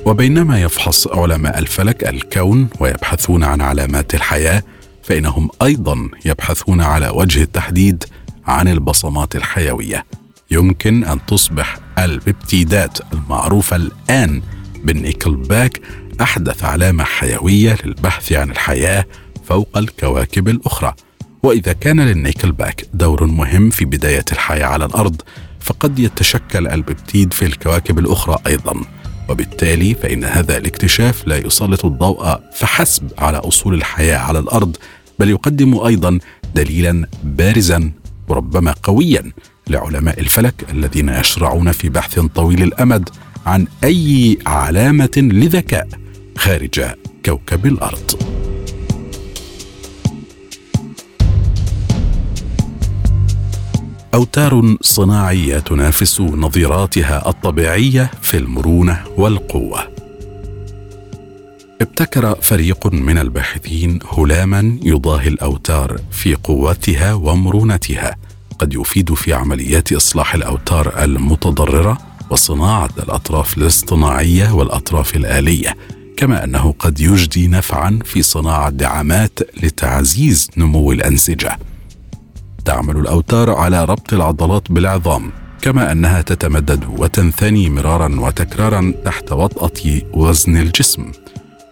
وبينما 0.07 0.61
يفحص 0.61 1.07
علماء 1.07 1.59
الفلك 1.59 2.07
الكون 2.09 2.69
ويبحثون 2.79 3.43
عن 3.43 3.61
علامات 3.61 4.15
الحياة 4.15 4.63
فإنهم 5.03 5.49
أيضا 5.61 6.09
يبحثون 6.25 6.81
على 6.81 7.09
وجه 7.09 7.41
التحديد 7.41 8.03
عن 8.45 8.67
البصمات 8.67 9.35
الحيوية. 9.35 10.05
يمكن 10.51 11.03
أن 11.03 11.25
تصبح 11.25 11.77
الببتيدات 11.99 12.97
المعروفة 13.13 13.75
الآن 13.75 14.41
بال 14.83 15.35
nickelback 15.35 15.81
أحدث 16.21 16.63
علامة 16.63 17.03
حيوية 17.03 17.77
للبحث 17.85 18.31
عن 18.31 18.51
الحياة 18.51 19.05
فوق 19.45 19.77
الكواكب 19.77 20.49
الأخرى. 20.49 20.93
وإذا 21.43 21.73
كان 21.73 21.99
لل 21.99 22.51
nickelback 22.51 22.85
دور 22.93 23.25
مهم 23.25 23.69
في 23.69 23.85
بداية 23.85 24.25
الحياة 24.31 24.65
على 24.65 24.85
الأرض 24.85 25.21
فقد 25.59 25.99
يتشكل 25.99 26.67
الببتيد 26.67 27.33
في 27.33 27.45
الكواكب 27.45 27.99
الأخرى 27.99 28.37
أيضا. 28.47 28.81
وبالتالي 29.29 29.93
فإن 29.93 30.23
هذا 30.23 30.57
الاكتشاف 30.57 31.27
لا 31.27 31.37
يسلط 31.37 31.85
الضوء 31.85 32.39
فحسب 32.55 33.11
على 33.17 33.37
أصول 33.37 33.73
الحياة 33.73 34.17
على 34.17 34.39
الأرض 34.39 34.77
بل 35.19 35.29
يقدم 35.29 35.79
أيضا 35.79 36.19
دليلا 36.55 37.07
بارزا 37.23 37.91
وربما 38.27 38.75
قويا 38.83 39.31
لعلماء 39.67 40.19
الفلك 40.19 40.65
الذين 40.71 41.09
يشرعون 41.09 41.71
في 41.71 41.89
بحث 41.89 42.19
طويل 42.19 42.63
الأمد 42.63 43.09
عن 43.45 43.67
أي 43.83 44.37
علامة 44.45 45.11
لذكاء 45.17 45.87
خارج 46.37 46.81
كوكب 47.25 47.65
الأرض. 47.65 48.36
أوتار 54.13 54.75
صناعية 54.81 55.59
تنافس 55.59 56.21
نظيراتها 56.21 57.29
الطبيعية 57.29 58.11
في 58.21 58.37
المرونة 58.37 59.03
والقوة. 59.17 59.79
ابتكر 61.81 62.35
فريق 62.41 62.87
من 62.87 63.17
الباحثين 63.17 63.99
هلاما 64.17 64.77
يضاهي 64.83 65.27
الأوتار 65.27 65.97
في 66.11 66.35
قوتها 66.35 67.13
ومرونتها. 67.13 68.15
قد 68.59 68.73
يفيد 68.73 69.13
في 69.13 69.33
عمليات 69.33 69.93
إصلاح 69.93 70.35
الأوتار 70.35 71.03
المتضررة 71.03 71.97
وصناعة 72.29 72.89
الأطراف 73.03 73.57
الاصطناعية 73.57 74.51
والأطراف 74.51 75.15
الآلية 75.15 75.77
كما 76.17 76.43
أنه 76.43 76.75
قد 76.79 76.99
يجدي 76.99 77.47
نفعا 77.47 77.99
في 78.05 78.21
صناعة 78.21 78.69
دعامات 78.69 79.39
لتعزيز 79.63 80.49
نمو 80.57 80.91
الأنسجة. 80.91 81.59
تعمل 82.67 82.97
الأوتار 82.97 83.49
على 83.49 83.85
ربط 83.85 84.13
العضلات 84.13 84.71
بالعظام 84.71 85.31
كما 85.61 85.91
أنها 85.91 86.21
تتمدد 86.21 86.83
وتنثني 86.97 87.69
مرارا 87.69 88.19
وتكرارا 88.19 88.93
تحت 89.05 89.31
وطأة 89.31 90.01
وزن 90.13 90.57
الجسم. 90.57 91.11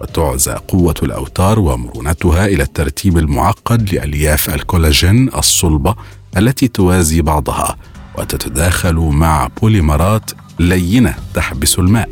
وتعزى 0.02 0.52
قوة 0.68 0.96
الأوتار 1.04 1.60
ومرونتها 1.60 2.46
إلى 2.46 2.64
الترتيب 2.64 3.18
المعقد 3.18 3.94
لألياف 3.94 4.56
الكولاجين 4.56 5.30
الصلبة 5.34 5.96
التي 6.38 6.68
توازي 6.68 7.22
بعضها 7.22 7.75
وتتداخل 8.18 8.96
مع 8.96 9.48
بوليمرات 9.62 10.32
لينة 10.60 11.16
تحبس 11.34 11.80
الماء. 11.80 12.10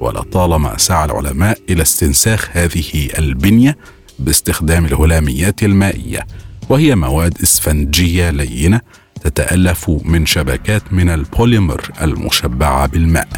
ولطالما 0.00 0.78
سعى 0.78 1.04
العلماء 1.04 1.58
إلى 1.70 1.82
استنساخ 1.82 2.48
هذه 2.52 3.08
البنية 3.18 3.76
باستخدام 4.18 4.84
الهلاميات 4.84 5.62
المائية. 5.62 6.26
وهي 6.68 6.94
مواد 6.94 7.34
اسفنجية 7.42 8.30
لينة 8.30 8.80
تتألف 9.24 9.90
من 10.04 10.26
شبكات 10.26 10.92
من 10.92 11.08
البوليمر 11.08 11.90
المشبعة 12.02 12.86
بالماء 12.86 13.28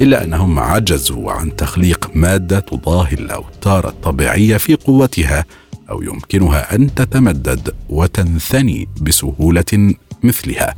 إلا 0.00 0.24
أنهم 0.24 0.58
عجزوا 0.58 1.32
عن 1.32 1.56
تخليق 1.56 2.10
مادة 2.14 2.60
تضاهي 2.60 3.12
الأوتار 3.14 3.88
الطبيعية 3.88 4.56
في 4.56 4.74
قوتها 4.74 5.44
أو 5.90 6.02
يمكنها 6.02 6.74
أن 6.74 6.94
تتمدد 6.94 7.74
وتنثني 7.88 8.88
بسهولة 9.00 9.94
مثلها. 10.22 10.74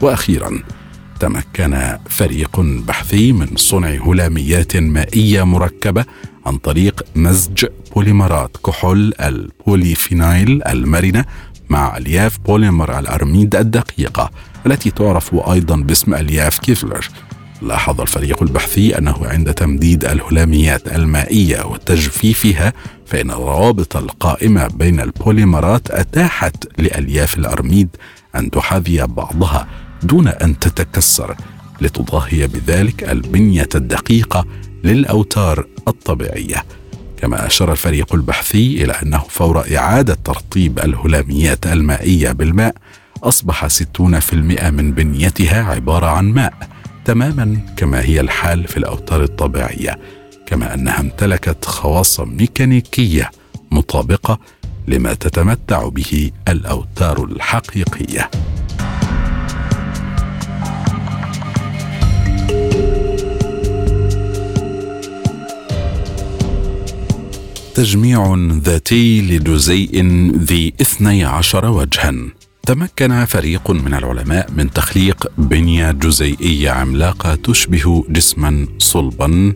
وأخيرا 0.00 0.62
تمكن 1.20 1.98
فريق 2.10 2.60
بحثي 2.60 3.32
من 3.32 3.48
صنع 3.56 3.88
هلاميات 3.88 4.76
مائية 4.76 5.42
مركبة 5.42 6.04
عن 6.46 6.56
طريق 6.58 7.02
مزج 7.16 7.66
بوليمرات 7.94 8.56
كحول 8.66 9.14
ال 9.20 9.34
polyvinyl 9.34 10.62
المرنة 10.62 11.24
مع 11.68 11.96
الياف 11.96 12.38
بوليمر 12.38 12.98
الأرميد 12.98 13.56
الدقيقة 13.56 14.30
التي 14.66 14.90
تعرف 14.90 15.34
أيضا 15.34 15.76
باسم 15.76 16.14
الياف 16.14 16.58
Kevlar. 16.58 17.08
لاحظ 17.62 18.00
الفريق 18.00 18.42
البحثي 18.42 18.98
أنه 18.98 19.26
عند 19.26 19.54
تمديد 19.54 20.04
الهلاميات 20.04 20.88
المائية 20.88 21.66
وتجفيفها 21.66 22.72
فإن 23.06 23.30
الروابط 23.30 23.96
القائمة 23.96 24.66
بين 24.66 25.00
البوليمرات 25.00 25.90
أتاحت 25.90 26.56
لألياف 26.78 27.38
الأرميد 27.38 27.88
أن 28.36 28.50
تحاذي 28.50 29.06
بعضها 29.06 29.68
دون 30.02 30.28
أن 30.28 30.58
تتكسر. 30.58 31.36
لتضاهي 31.80 32.46
بذلك 32.46 33.10
البنية 33.10 33.68
الدقيقة 33.74 34.46
للأوتار 34.84 35.66
الطبيعية. 35.88 36.64
كما 37.16 37.46
أشار 37.46 37.72
الفريق 37.72 38.14
البحثي 38.14 38.84
إلى 38.84 38.92
أنه 38.92 39.18
فور 39.28 39.76
إعادة 39.76 40.14
ترطيب 40.24 40.78
الهلاميات 40.78 41.66
المائية 41.66 42.32
بالماء 42.32 42.74
أصبح 43.22 43.66
60% 43.66 44.70
من 44.70 44.92
بنيتها 44.92 45.62
عبارة 45.64 46.06
عن 46.06 46.24
ماء 46.24 46.52
تماما 47.04 47.58
كما 47.76 48.00
هي 48.00 48.20
الحال 48.20 48.68
في 48.68 48.76
الأوتار 48.76 49.22
الطبيعية. 49.22 49.98
كما 50.46 50.74
أنها 50.74 51.00
امتلكت 51.00 51.64
خواص 51.64 52.20
ميكانيكية 52.20 53.30
مطابقة 53.70 54.38
لما 54.88 55.14
تتمتع 55.14 55.88
به 55.88 56.30
الأوتار 56.48 57.24
الحقيقية. 57.24 58.30
تجميع 67.74 68.34
ذاتي 68.64 69.20
لجزيء 69.20 70.06
ذي 70.36 70.74
اثني 70.80 71.24
عشر 71.24 71.66
وجها. 71.70 72.14
تمكن 72.62 73.24
فريق 73.24 73.70
من 73.70 73.94
العلماء 73.94 74.50
من 74.56 74.70
تخليق 74.70 75.32
بنية 75.38 75.90
جزيئية 75.90 76.70
عملاقة 76.70 77.34
تشبه 77.34 78.04
جسما 78.08 78.66
صلبا 78.78 79.52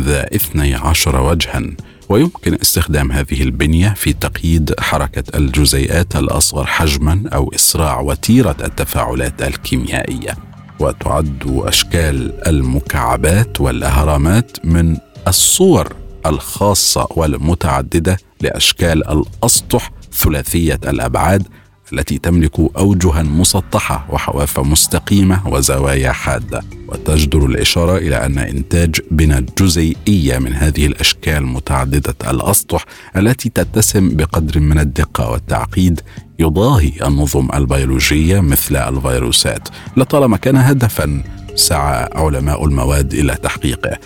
ذا 0.00 0.34
اثني 0.34 0.74
عشر 0.74 1.20
وجها. 1.22 1.62
ويمكن 2.08 2.54
استخدام 2.62 3.12
هذه 3.12 3.42
البنية 3.42 3.88
في 3.88 4.12
تقييد 4.12 4.74
حركة 4.80 5.38
الجزيئات 5.38 6.16
الأصغر 6.16 6.66
حجما 6.66 7.22
أو 7.34 7.52
إسراع 7.54 8.00
وتيرة 8.00 8.56
التفاعلات 8.64 9.42
الكيميائية. 9.42 10.36
وتعد 10.80 11.42
أشكال 11.64 12.46
المكعبات 12.48 13.60
والأهرامات 13.60 14.56
من 14.64 14.96
الصور 15.28 16.05
الخاصة 16.28 17.06
والمتعددة 17.10 18.16
لأشكال 18.40 19.08
الأسطح 19.08 19.90
ثلاثية 20.12 20.80
الأبعاد 20.86 21.46
التي 21.92 22.18
تملك 22.18 22.60
أوجها 22.76 23.22
مسطحة 23.22 24.06
وحواف 24.10 24.60
مستقيمة 24.60 25.48
وزوايا 25.48 26.12
حادة. 26.12 26.62
وتجدر 26.88 27.46
الإشارة 27.46 27.96
إلى 27.96 28.26
أن 28.26 28.38
إنتاج 28.38 29.00
بنى 29.10 29.46
جزيئية 29.58 30.38
من 30.38 30.52
هذه 30.52 30.86
الأشكال 30.86 31.46
متعددة 31.46 32.14
الأسطح 32.30 32.84
التي 33.16 33.48
تتسم 33.48 34.16
بقدر 34.16 34.60
من 34.60 34.78
الدقة 34.78 35.30
والتعقيد 35.30 36.00
يضاهي 36.38 36.92
النظم 37.06 37.48
البيولوجية 37.54 38.40
مثل 38.40 38.76
الفيروسات. 38.76 39.68
لطالما 39.96 40.36
كان 40.36 40.56
هدفا 40.56 41.22
سعى 41.54 42.08
علماء 42.12 42.64
المواد 42.64 43.14
إلى 43.14 43.34
تحقيقه. 43.34 43.98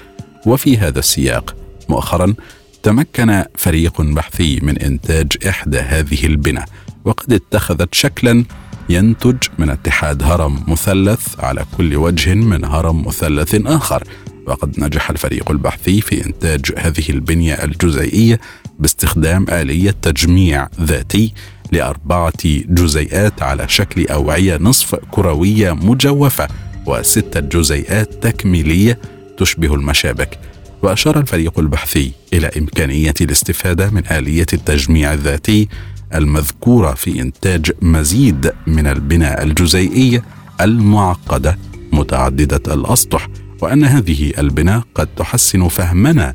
وفي 0.46 0.78
هذا 0.78 0.98
السياق 0.98 1.59
مؤخرا 1.90 2.34
تمكن 2.82 3.44
فريق 3.56 4.02
بحثي 4.02 4.60
من 4.62 4.78
إنتاج 4.78 5.32
إحدى 5.48 5.78
هذه 5.78 6.26
البنى 6.26 6.64
وقد 7.04 7.32
اتخذت 7.32 7.94
شكلا 7.94 8.44
ينتج 8.88 9.38
من 9.58 9.70
اتحاد 9.70 10.22
هرم 10.22 10.64
مثلث 10.68 11.40
على 11.40 11.64
كل 11.76 11.96
وجه 11.96 12.34
من 12.34 12.64
هرم 12.64 13.06
مثلث 13.06 13.54
آخر. 13.66 14.04
وقد 14.46 14.80
نجح 14.80 15.10
الفريق 15.10 15.50
البحثي 15.50 16.00
في 16.00 16.26
إنتاج 16.26 16.60
هذه 16.78 17.10
البنية 17.10 17.54
الجزيئية 17.54 18.40
باستخدام 18.78 19.46
آلية 19.48 19.90
تجميع 19.90 20.68
ذاتي 20.80 21.32
لأربعة 21.72 22.32
جزيئات 22.44 23.42
على 23.42 23.68
شكل 23.68 24.06
أوعية 24.06 24.56
نصف 24.60 24.94
كروية 24.94 25.72
مجوفة 25.72 26.48
وستة 26.86 27.40
جزيئات 27.40 28.14
تكميلية 28.26 28.98
تشبه 29.38 29.74
المشابك. 29.74 30.38
وأشار 30.82 31.20
الفريق 31.20 31.58
البحثي 31.58 32.12
إلى 32.32 32.50
إمكانية 32.58 33.14
الاستفادة 33.20 33.90
من 33.90 34.02
آلية 34.10 34.46
التجميع 34.52 35.12
الذاتي 35.12 35.68
المذكورة 36.14 36.94
في 36.94 37.20
إنتاج 37.20 37.72
مزيد 37.82 38.52
من 38.66 38.86
البناء 38.86 39.42
الجزيئيه 39.42 40.24
المعقدة 40.60 41.58
متعددة 41.92 42.74
الأسطح 42.74 43.28
وأن 43.60 43.84
هذه 43.84 44.32
البناء 44.38 44.82
قد 44.94 45.06
تحسن 45.06 45.68
فهمنا 45.68 46.32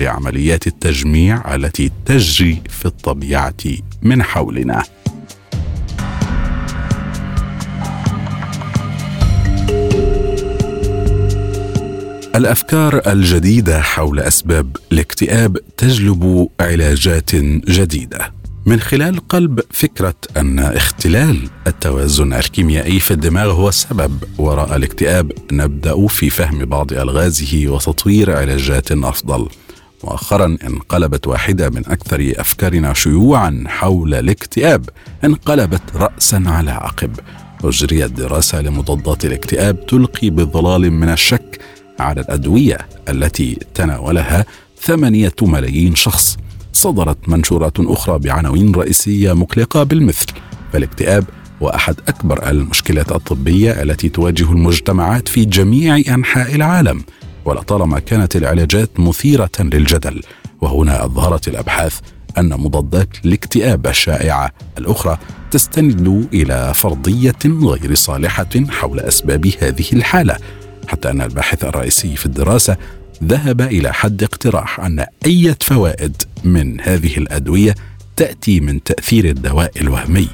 لعمليات 0.00 0.66
التجميع 0.66 1.54
التي 1.54 1.90
تجري 2.06 2.62
في 2.68 2.86
الطبيعة 2.86 3.54
من 4.02 4.22
حولنا. 4.22 4.82
الأفكار 12.38 13.00
الجديدة 13.06 13.80
حول 13.80 14.20
أسباب 14.20 14.76
الاكتئاب 14.92 15.58
تجلب 15.76 16.48
علاجات 16.60 17.34
جديدة. 17.66 18.32
من 18.66 18.80
خلال 18.80 19.28
قلب 19.28 19.60
فكرة 19.70 20.14
أن 20.36 20.58
اختلال 20.58 21.48
التوازن 21.66 22.32
الكيميائي 22.32 23.00
في 23.00 23.10
الدماغ 23.10 23.50
هو 23.50 23.68
السبب 23.68 24.24
وراء 24.38 24.76
الاكتئاب 24.76 25.32
نبدأ 25.52 26.06
في 26.06 26.30
فهم 26.30 26.64
بعض 26.64 26.92
ألغازه 26.92 27.64
وتطوير 27.68 28.36
علاجات 28.36 28.92
أفضل. 28.92 29.48
مؤخرا 30.04 30.56
انقلبت 30.64 31.26
واحدة 31.26 31.70
من 31.70 31.82
أكثر 31.86 32.32
أفكارنا 32.36 32.94
شيوعا 32.94 33.64
حول 33.66 34.14
الاكتئاب 34.14 34.88
انقلبت 35.24 35.82
راسا 35.94 36.42
على 36.46 36.70
عقب. 36.70 37.10
أجريت 37.64 38.12
دراسة 38.12 38.60
لمضادات 38.60 39.24
الاكتئاب 39.24 39.86
تلقي 39.86 40.30
بظلال 40.30 40.90
من 40.90 41.08
الشك 41.08 41.60
على 41.98 42.20
الأدوية 42.20 42.78
التي 43.08 43.58
تناولها 43.74 44.46
ثمانية 44.80 45.32
ملايين 45.42 45.94
شخص. 45.94 46.36
صدرت 46.72 47.28
منشورات 47.28 47.80
أخرى 47.80 48.18
بعناوين 48.18 48.74
رئيسية 48.74 49.32
مقلقة 49.32 49.82
بالمثل. 49.82 50.26
فالاكتئاب 50.72 51.24
هو 51.62 51.68
أحد 51.68 51.96
أكبر 52.08 52.50
المشكلات 52.50 53.12
الطبية 53.12 53.82
التي 53.82 54.08
تواجه 54.08 54.52
المجتمعات 54.52 55.28
في 55.28 55.44
جميع 55.44 55.96
أنحاء 55.96 56.54
العالم. 56.54 57.02
ولطالما 57.44 57.98
كانت 57.98 58.36
العلاجات 58.36 59.00
مثيرة 59.00 59.50
للجدل 59.60 60.22
وهنا 60.60 61.04
أظهرت 61.04 61.48
الأبحاث 61.48 62.00
أن 62.38 62.48
مضادات 62.48 63.08
الاكتئاب 63.24 63.86
الشائعة 63.86 64.50
الأخرى 64.78 65.18
تستند 65.50 66.28
إلى 66.34 66.72
فرضية 66.74 67.36
غير 67.46 67.94
صالحة 67.94 68.48
حول 68.68 69.00
أسباب 69.00 69.46
هذه 69.60 69.86
الحالة. 69.92 70.36
حتى 70.88 71.10
أن 71.10 71.22
الباحث 71.22 71.64
الرئيسي 71.64 72.16
في 72.16 72.26
الدراسة 72.26 72.76
ذهب 73.24 73.60
إلى 73.60 73.92
حد 73.92 74.22
اقتراح 74.22 74.80
أن 74.80 75.06
أي 75.26 75.54
فوائد 75.60 76.22
من 76.44 76.80
هذه 76.80 77.16
الأدوية 77.16 77.74
تأتي 78.16 78.60
من 78.60 78.82
تأثير 78.82 79.24
الدواء 79.24 79.72
الوهمي. 79.80 80.28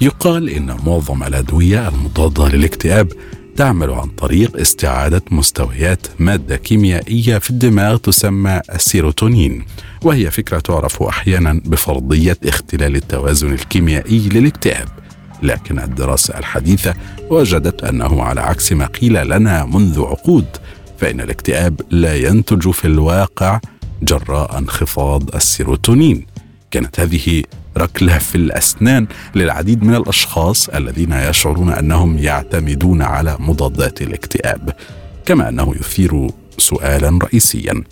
يقال 0.00 0.50
إن 0.50 0.76
معظم 0.86 1.22
الأدوية 1.22 1.88
المضادة 1.88 2.48
للاكتئاب 2.48 3.12
تعمل 3.56 3.90
عن 3.90 4.08
طريق 4.08 4.56
استعادة 4.60 5.22
مستويات 5.30 6.06
مادة 6.18 6.56
كيميائية 6.56 7.38
في 7.38 7.50
الدماغ 7.50 7.96
تسمى 7.96 8.60
السيروتونين 8.74 9.64
وهي 10.02 10.30
فكرة 10.30 10.58
تعرف 10.58 11.02
أحيانا 11.02 11.60
بفرضية 11.64 12.36
اختلال 12.44 12.96
التوازن 12.96 13.52
الكيميائي 13.52 14.28
للاكتئاب. 14.28 14.88
لكن 15.42 15.78
الدراسة 15.78 16.38
الحديثة 16.38 16.94
وجدت 17.30 17.84
أنه 17.84 18.22
على 18.22 18.40
عكس 18.40 18.72
ما 18.72 18.86
قيل 18.86 19.28
لنا 19.28 19.64
منذ 19.64 20.00
عقود 20.00 20.46
فإن 20.98 21.20
الاكتئاب 21.20 21.80
لا 21.90 22.14
ينتج 22.14 22.70
في 22.70 22.84
الواقع 22.84 23.60
جراء 24.02 24.58
انخفاض 24.58 25.34
السيروتونين. 25.34 26.26
كانت 26.70 27.00
هذه 27.00 27.42
ركلة 27.78 28.18
في 28.18 28.34
الأسنان 28.34 29.06
للعديد 29.34 29.84
من 29.84 29.94
الأشخاص 29.94 30.68
الذين 30.68 31.12
يشعرون 31.12 31.70
أنهم 31.70 32.18
يعتمدون 32.18 33.02
على 33.02 33.36
مضادات 33.40 34.02
الاكتئاب 34.02 34.72
كما 35.26 35.48
أنه 35.48 35.74
يثير 35.80 36.30
سؤالا 36.58 37.18
رئيسيا. 37.22 37.84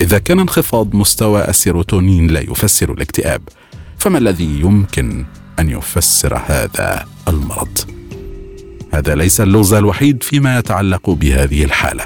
إذا 0.00 0.18
كان 0.18 0.40
انخفاض 0.40 0.94
مستوى 0.96 1.48
السيروتونين 1.48 2.26
لا 2.26 2.40
يفسر 2.40 2.92
الاكتئاب 2.92 3.42
فما 3.98 4.18
الذي 4.18 4.60
يمكن 4.60 5.24
أن 5.60 5.70
يفسر 5.70 6.36
هذا 6.46 7.06
المرض. 7.28 7.78
هذا 8.94 9.14
ليس 9.14 9.40
اللغز 9.40 9.72
الوحيد 9.72 10.22
فيما 10.22 10.58
يتعلق 10.58 11.10
بهذه 11.10 11.64
الحالة. 11.64 12.04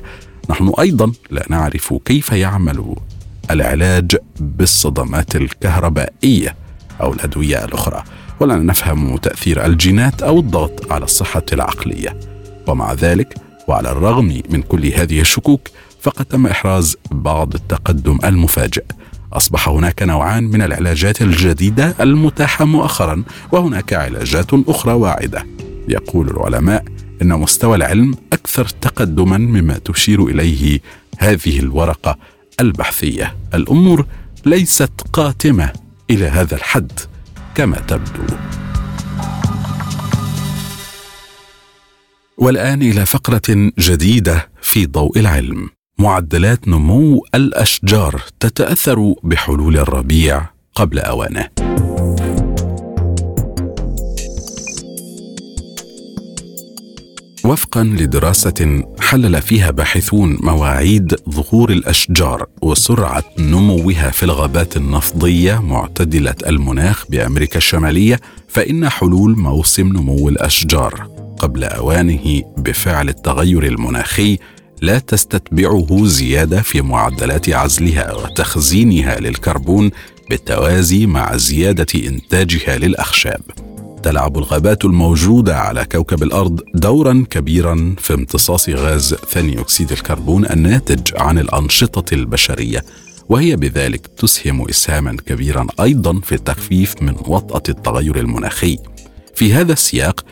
نحن 0.50 0.72
أيضا 0.80 1.12
لا 1.30 1.46
نعرف 1.50 1.94
كيف 2.04 2.32
يعمل 2.32 2.96
العلاج 3.50 4.16
بالصدمات 4.40 5.36
الكهربائية 5.36 6.56
أو 7.00 7.12
الأدوية 7.12 7.64
الأخرى 7.64 8.04
ولا 8.40 8.56
نفهم 8.56 9.16
تأثير 9.16 9.66
الجينات 9.66 10.22
أو 10.22 10.38
الضغط 10.38 10.92
على 10.92 11.04
الصحة 11.04 11.42
العقلية. 11.52 12.20
ومع 12.66 12.92
ذلك 12.92 13.34
وعلى 13.68 13.90
الرغم 13.90 14.42
من 14.50 14.62
كل 14.62 14.86
هذه 14.86 15.20
الشكوك 15.20 15.68
فقد 16.00 16.24
تم 16.24 16.46
إحراز 16.46 16.96
بعض 17.10 17.54
التقدم 17.54 18.18
المفاجئ. 18.24 18.84
أصبح 19.34 19.68
هناك 19.68 20.02
نوعان 20.02 20.44
من 20.44 20.62
العلاجات 20.62 21.22
الجديدة 21.22 21.94
المتاحة 22.00 22.64
مؤخرا 22.64 23.24
وهناك 23.52 23.92
علاجات 23.92 24.46
أخرى 24.52 24.92
واعدة. 24.92 25.46
يقول 25.88 26.28
العلماء 26.30 26.84
إن 27.22 27.28
مستوى 27.28 27.76
العلم 27.76 28.14
أكثر 28.32 28.64
تقدما 28.64 29.38
مما 29.38 29.78
تشير 29.78 30.26
إليه 30.26 30.80
هذه 31.18 31.60
الورقة 31.60 32.18
البحثية. 32.60 33.36
الأمور 33.54 34.06
ليست 34.46 34.92
قاتمة 35.12 35.72
إلى 36.10 36.24
هذا 36.24 36.56
الحد 36.56 36.92
كما 37.54 37.78
تبدو. 37.78 38.36
والآن 42.38 42.82
إلى 42.82 43.06
فقرة 43.06 43.70
جديدة 43.78 44.48
في 44.62 44.86
ضوء 44.86 45.18
العلم. 45.18 45.73
معدلات 45.98 46.68
نمو 46.68 47.26
الأشجار 47.34 48.22
تتأثر 48.40 49.14
بحلول 49.22 49.76
الربيع 49.76 50.46
قبل 50.74 50.98
أوانه. 50.98 51.48
وفقا 57.44 57.84
لدراسة 57.84 58.84
حلل 59.00 59.42
فيها 59.42 59.70
باحثون 59.70 60.38
مواعيد 60.40 61.14
ظهور 61.30 61.70
الأشجار 61.70 62.46
وسرعة 62.62 63.24
نموها 63.38 64.10
في 64.10 64.22
الغابات 64.22 64.76
النفضية 64.76 65.62
معتدلة 65.62 66.34
المناخ 66.46 67.06
بأمريكا 67.10 67.56
الشمالية 67.56 68.20
فإن 68.48 68.88
حلول 68.88 69.38
موسم 69.38 69.86
نمو 69.88 70.28
الأشجار 70.28 71.08
قبل 71.38 71.64
أوانه 71.64 72.42
بفعل 72.56 73.08
التغير 73.08 73.66
المناخي 73.66 74.38
لا 74.82 74.98
تستتبعه 74.98 76.04
زيادة 76.04 76.62
في 76.62 76.82
معدلات 76.82 77.50
عزلها 77.50 78.12
وتخزينها 78.12 79.20
للكربون 79.20 79.90
بالتوازي 80.30 81.06
مع 81.06 81.36
زيادة 81.36 81.86
إنتاجها 82.06 82.78
للأخشاب. 82.78 83.40
تلعب 84.02 84.38
الغابات 84.38 84.84
الموجودة 84.84 85.56
على 85.56 85.84
كوكب 85.84 86.22
الأرض 86.22 86.60
دورا 86.74 87.24
كبيرا 87.30 87.94
في 87.98 88.14
امتصاص 88.14 88.68
غاز 88.68 89.14
ثاني 89.14 89.60
أكسيد 89.60 89.92
الكربون 89.92 90.46
الناتج 90.46 91.12
عن 91.16 91.38
الأنشطة 91.38 92.14
البشرية 92.14 92.84
وهي 93.28 93.56
بذلك 93.56 94.06
تسهم 94.06 94.68
إسهاما 94.68 95.16
كبيرا 95.26 95.66
أيضا 95.80 96.20
في 96.20 96.34
التخفيف 96.34 97.02
من 97.02 97.14
وطأة 97.26 97.62
التغير 97.68 98.18
المناخي. 98.18 98.78
في 99.34 99.52
هذا 99.52 99.72
السياق 99.72 100.24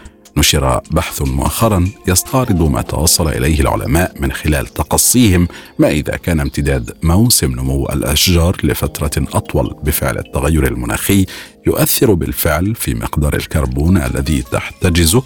نشر 0.43 0.81
بحث 0.91 1.23
مؤخرا 1.23 1.89
يستعرض 2.09 2.63
ما 2.63 2.83
توصل 2.83 3.29
إليه 3.29 3.61
العلماء 3.61 4.15
من 4.21 4.33
خلال 4.33 4.67
تقصيهم 4.67 5.49
ما 5.79 5.91
إذا 5.91 6.17
كان 6.17 6.41
امتداد 6.41 6.91
موسم 7.03 7.53
نمو 7.53 7.87
الأشجار 7.87 8.57
لفترة 8.65 9.11
أطول 9.35 9.77
بفعل 9.83 10.19
التغير 10.19 10.67
المناخي 10.67 11.27
يؤثر 11.67 12.15
بالفعل 12.15 12.75
في 12.75 12.95
مقدار 12.95 13.35
الكربون 13.35 13.97
الذي 13.97 14.43
تحتجزه 14.43 15.23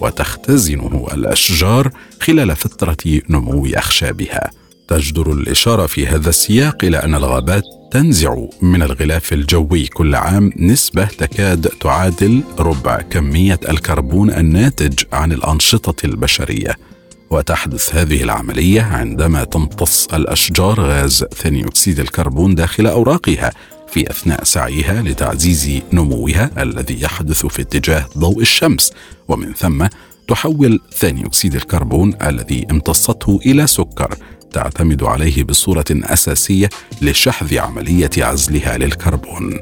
وتختزنه 0.00 1.06
الأشجار 1.12 1.90
خلال 2.20 2.56
فترة 2.56 3.20
نمو 3.30 3.66
اخشابها 3.66 4.50
تجدر 4.88 5.32
الإشارة 5.32 5.86
في 5.86 6.06
هذا 6.06 6.28
السياق 6.28 6.84
إلى 6.84 6.96
أن 6.96 7.14
الغابات 7.14 7.64
تنزع 7.90 8.36
من 8.62 8.82
الغلاف 8.82 9.32
الجوي 9.32 9.86
كل 9.86 10.14
عام 10.14 10.52
نسبة 10.56 11.04
تكاد 11.04 11.66
تعادل 11.80 12.42
ربع 12.58 13.00
كمية 13.00 13.60
الكربون 13.68 14.30
الناتج 14.30 14.98
عن 15.12 15.32
الأنشطة 15.32 16.06
البشرية. 16.06 16.74
وتحدث 17.30 17.94
هذه 17.94 18.22
العملية 18.22 18.82
عندما 18.82 19.44
تمتص 19.44 20.06
الأشجار 20.06 20.80
غاز 20.80 21.24
ثاني 21.34 21.64
أكسيد 21.64 22.00
الكربون 22.00 22.54
داخل 22.54 22.86
أوراقها 22.86 23.52
في 23.88 24.10
أثناء 24.10 24.44
سعيها 24.44 25.02
لتعزيز 25.02 25.82
نموها 25.92 26.50
الذي 26.62 27.02
يحدث 27.02 27.46
في 27.46 27.62
اتجاه 27.62 28.06
ضوء 28.18 28.40
الشمس. 28.40 28.92
ومن 29.28 29.54
ثم 29.54 29.86
تحول 30.28 30.80
ثاني 30.96 31.26
أكسيد 31.26 31.54
الكربون 31.54 32.14
الذي 32.22 32.66
امتصته 32.70 33.40
إلى 33.46 33.66
سكر. 33.66 34.14
تعتمد 34.52 35.02
عليه 35.02 35.44
بصورة 35.44 35.84
أساسية 35.90 36.68
لشحذ 37.02 37.58
عملية 37.58 38.10
عزلها 38.18 38.78
للكربون 38.78 39.58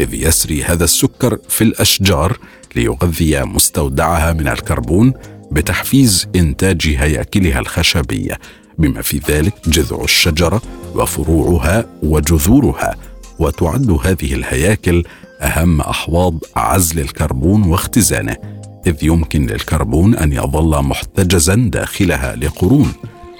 إذ 0.00 0.14
يسري 0.14 0.64
هذا 0.64 0.84
السكر 0.84 1.38
في 1.48 1.64
الأشجار 1.64 2.38
ليغذي 2.76 3.42
مستودعها 3.42 4.32
من 4.32 4.48
الكربون 4.48 5.12
بتحفيز 5.50 6.26
إنتاج 6.36 6.96
هياكلها 6.98 7.60
الخشبية 7.60 8.38
بما 8.78 9.02
في 9.02 9.20
ذلك 9.28 9.54
جذع 9.66 10.04
الشجرة 10.04 10.62
وفروعها 10.94 11.86
وجذورها 12.02 12.96
وتعد 13.38 13.90
هذه 13.90 14.34
الهياكل 14.34 15.04
أهم 15.40 15.80
أحواض 15.80 16.38
عزل 16.56 17.00
الكربون 17.00 17.62
واختزانه 17.62 18.36
إذ 18.86 18.96
يمكن 19.02 19.46
للكربون 19.46 20.14
أن 20.14 20.32
يظل 20.32 20.82
محتجزا 20.82 21.54
داخلها 21.54 22.36
لقرون. 22.36 22.92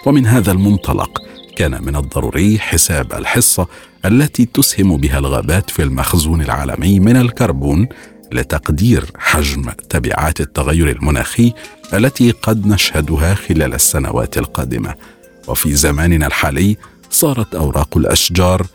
ومن 0.07 0.27
هذا 0.27 0.53
المنطلق 0.53 1.23
كان 1.57 1.85
من 1.85 1.97
الضروري 1.97 2.59
حساب 2.59 3.13
الحصة 3.13 3.67
التي 4.05 4.45
تسهم 4.45 4.97
بها 4.97 5.19
الغابات 5.19 5.71
في 5.71 5.83
المخزون 5.83 6.43
العالمي 6.43 7.01
من 7.01 7.17
الكربون 7.17 7.89
لتقدير 8.33 9.11
حجم 9.19 9.71
تبعات 9.89 10.41
التغير 10.41 10.91
المناخي 10.91 11.53
التي 11.95 12.31
قد 12.31 12.67
نشهدها 12.67 13.35
خلال 13.35 13.75
السنوات 13.75 14.39
القادمة. 14.39 14.95
وفي 15.49 15.75
زماننا 15.75 16.27
الحالي 16.27 16.77
صارت 17.11 17.55
أوراق 17.55 17.97
الأشجار 17.97 18.67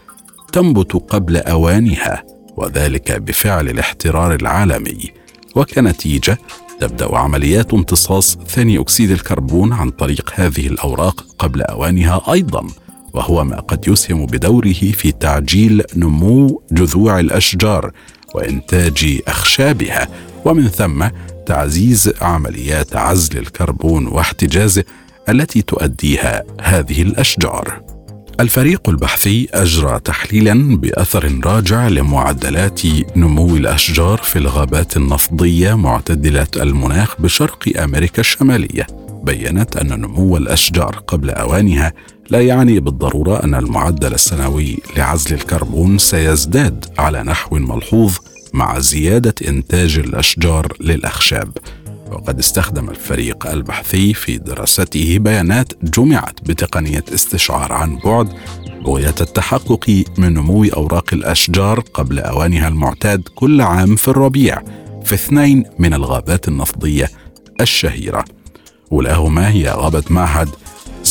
تنبت 0.53 0.93
قبل 0.93 1.37
أوانها 1.37 2.23
وذلك 2.57 3.11
بفعل 3.11 3.69
الاحترار 3.69 4.35
العالمي. 4.35 5.11
وكنتيجة 5.55 6.37
تبدأ 6.79 7.17
عمليات 7.17 7.73
امتصاص 7.73 8.37
ثاني 8.47 8.79
أكسيد 8.79 9.11
الكربون 9.11 9.73
عن 9.73 9.89
طريق 9.89 10.31
هذه 10.35 10.67
الأوراق 10.67 11.25
قبل 11.39 11.61
أوانها 11.61 12.21
أيضا 12.33 12.67
وهو 13.13 13.43
ما 13.43 13.59
قد 13.59 13.87
يسهم 13.87 14.25
بدوره 14.25 14.73
في 14.73 15.11
تعجيل 15.11 15.83
نمو 15.95 16.61
جذوع 16.71 17.19
الأشجار 17.19 17.91
وإنتاج 18.35 19.19
أخشابها 19.27 20.07
ومن 20.45 20.67
ثم 20.67 21.07
تعزيز 21.45 22.13
عمليات 22.21 22.95
عزل 22.95 23.37
الكربون 23.37 24.07
واحتجازه 24.07 24.83
التي 25.29 25.61
تؤديها 25.61 26.43
هذه 26.61 27.01
الأشجار. 27.01 27.84
الفريق 28.39 28.89
البحثي 28.89 29.47
أجرى 29.53 29.99
تحليلا 29.99 30.77
بأثر 30.77 31.39
راجع 31.45 31.87
لمعدلات 31.87 32.81
نمو 33.15 33.55
الأشجار 33.55 34.17
في 34.17 34.39
الغابات 34.39 34.97
النفضية 34.97 35.73
معتدلة 35.73 36.47
المناخ 36.55 37.21
بشرق 37.21 37.79
أمريكا 37.79 38.19
الشمالية. 38.19 38.87
بينت 39.23 39.77
أن 39.77 40.01
نمو 40.01 40.37
الأشجار 40.37 41.03
قبل 41.07 41.29
أوانها 41.29 41.93
لا 42.29 42.41
يعني 42.41 42.79
بالضرورة 42.79 43.43
أن 43.43 43.55
المعدل 43.55 44.13
السنوي 44.13 44.77
لعزل 44.97 45.35
الكربون 45.35 45.97
سيزداد 45.97 46.85
على 46.97 47.23
نحو 47.23 47.55
ملحوظ 47.55 48.17
مع 48.53 48.79
زيادة 48.79 49.35
إنتاج 49.47 49.99
الأشجار 49.99 50.73
للأخشاب. 50.79 51.57
وقد 52.15 52.39
استخدم 52.39 52.89
الفريق 52.89 53.47
البحثي 53.47 54.13
في 54.13 54.37
دراسته 54.37 55.17
بيانات 55.17 55.73
جمعت 55.83 56.39
بتقنية 56.43 57.03
استشعار 57.13 57.73
عن 57.73 57.95
بعد 58.05 58.33
بغية 58.85 59.15
التحقق 59.21 60.03
من 60.17 60.33
نمو 60.33 60.63
أوراق 60.63 61.13
الأشجار 61.13 61.79
قبل 61.79 62.19
أوانها 62.19 62.67
المعتاد 62.67 63.27
كل 63.35 63.61
عام 63.61 63.95
في 63.95 64.07
الربيع 64.07 64.61
في 65.03 65.15
اثنين 65.15 65.63
من 65.79 65.93
الغابات 65.93 66.47
النفضية 66.47 67.09
الشهيرة. 67.61 68.25
أولاهما 68.91 69.49
هي 69.49 69.69
غابة 69.69 70.03
معهد 70.09 70.49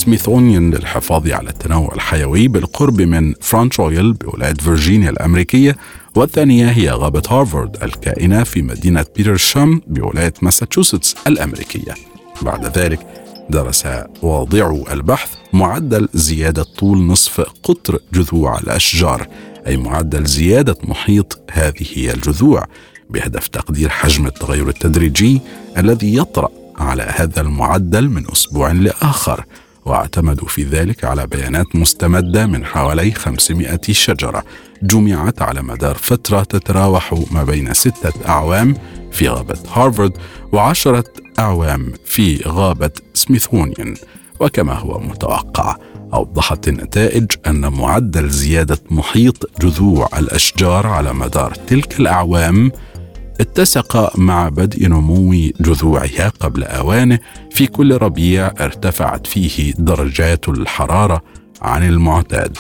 سميثسونيان 0.05 0.71
للحفاظ 0.71 1.29
على 1.29 1.51
التنوع 1.51 1.95
الحيوي 1.95 2.49
بالقرب 2.49 3.01
من 3.01 3.35
فرونت 3.41 3.81
رويال 3.81 4.13
بولاية 4.13 4.55
فيرجينيا 4.55 5.11
الأمريكية 5.11 5.77
والثانية 6.17 6.71
هي 6.71 6.91
غابة 6.91 7.23
هارفارد 7.29 7.83
الكائنة 7.83 8.45
في 8.45 8.63
مدينة 8.63 9.07
بيترشام 9.17 9.81
بولاية 9.87 10.33
ماساتشوستس 10.43 11.15
الأمريكية. 11.27 11.95
بعد 12.43 12.79
ذلك 12.79 13.07
درس 13.51 13.87
واضعو 14.23 14.87
البحث 14.93 15.31
معدل 15.53 16.09
زيادة 16.15 16.63
طول 16.63 16.99
نصف 16.99 17.41
قطر 17.63 17.99
جذوع 18.13 18.59
الأشجار 18.59 19.29
أي 19.67 19.77
معدل 19.77 20.25
زيادة 20.25 20.77
محيط 20.85 21.41
هذه 21.51 22.11
الجذوع 22.15 22.67
بهدف 23.11 23.49
تقدير 23.49 23.89
حجم 23.89 24.27
التغير 24.27 24.69
التدريجي 24.69 25.41
الذي 25.79 26.17
يطرأ 26.17 26.49
على 26.77 27.03
هذا 27.17 27.41
المعدل 27.41 28.09
من 28.09 28.25
أسبوع 28.33 28.73
لآخر. 28.73 29.45
واعتمدوا 29.85 30.49
في 30.49 30.63
ذلك 30.63 31.05
على 31.05 31.27
بيانات 31.27 31.77
مستمدة 31.77 32.47
من 32.47 32.65
حوالي 32.65 33.11
500 33.13 33.79
شجرة 33.91 34.45
جمعت 34.83 35.43
على 35.43 35.63
مدار 35.63 35.95
فترة 35.95 36.43
تتراوح 36.43 37.15
ما 37.31 37.45
بين 37.45 37.75
ستة 37.75 38.13
أعوام 38.29 38.77
في 39.13 39.29
غابة 39.29 39.59
هارفارد 39.73 40.13
وعشرة 40.53 41.05
أعوام 41.39 41.93
في 42.07 42.43
غابة 42.47 42.91
سميثونيان. 43.15 43.95
وكما 44.41 44.75
هو 44.75 44.99
متوقع 44.99 45.77
أوضحت 46.15 46.69
النتائج 46.69 47.27
أن 47.47 47.73
معدل 47.73 48.29
زيادة 48.29 48.79
محيط 48.91 49.51
جذوع 49.61 50.09
الأشجار 50.19 50.87
على 50.87 51.13
مدار 51.13 51.55
تلك 51.55 52.01
الأعوام 52.01 52.73
اتسق 53.41 54.19
مع 54.19 54.49
بدء 54.49 54.89
نمو 54.89 55.35
جذوعها 55.61 56.33
قبل 56.41 56.65
أوانه 56.65 57.19
في 57.51 57.67
كل 57.67 57.97
ربيع 57.97 58.47
ارتفعت 58.47 59.27
فيه 59.27 59.73
درجات 59.79 60.49
الحرارة 60.49 61.23
عن 61.63 61.89
المعتاد. 61.89 62.57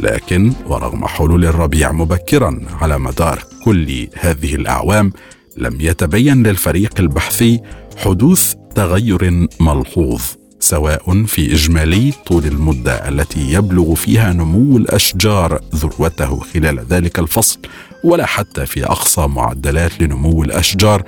لكن 0.00 0.52
ورغم 0.66 1.06
حلول 1.06 1.44
الربيع 1.44 1.92
مبكرا 1.92 2.60
على 2.80 2.98
مدار 2.98 3.44
كل 3.64 4.08
هذه 4.14 4.54
الأعوام 4.54 5.12
لم 5.56 5.80
يتبين 5.80 6.42
للفريق 6.42 7.00
البحثي 7.00 7.60
حدوث 7.96 8.54
تغير 8.74 9.46
ملحوظ 9.60 10.22
سواء 10.60 11.24
في 11.24 11.54
إجمالي 11.54 12.12
طول 12.26 12.44
المدة 12.44 13.08
التي 13.08 13.52
يبلغ 13.52 13.94
فيها 13.94 14.32
نمو 14.32 14.76
الأشجار 14.76 15.60
ذروته 15.74 16.40
خلال 16.40 16.78
ذلك 16.90 17.18
الفصل. 17.18 17.58
ولا 18.04 18.26
حتى 18.26 18.66
في 18.66 18.84
أقصى 18.84 19.26
معدلات 19.26 20.02
لنمو 20.02 20.42
الأشجار 20.42 21.02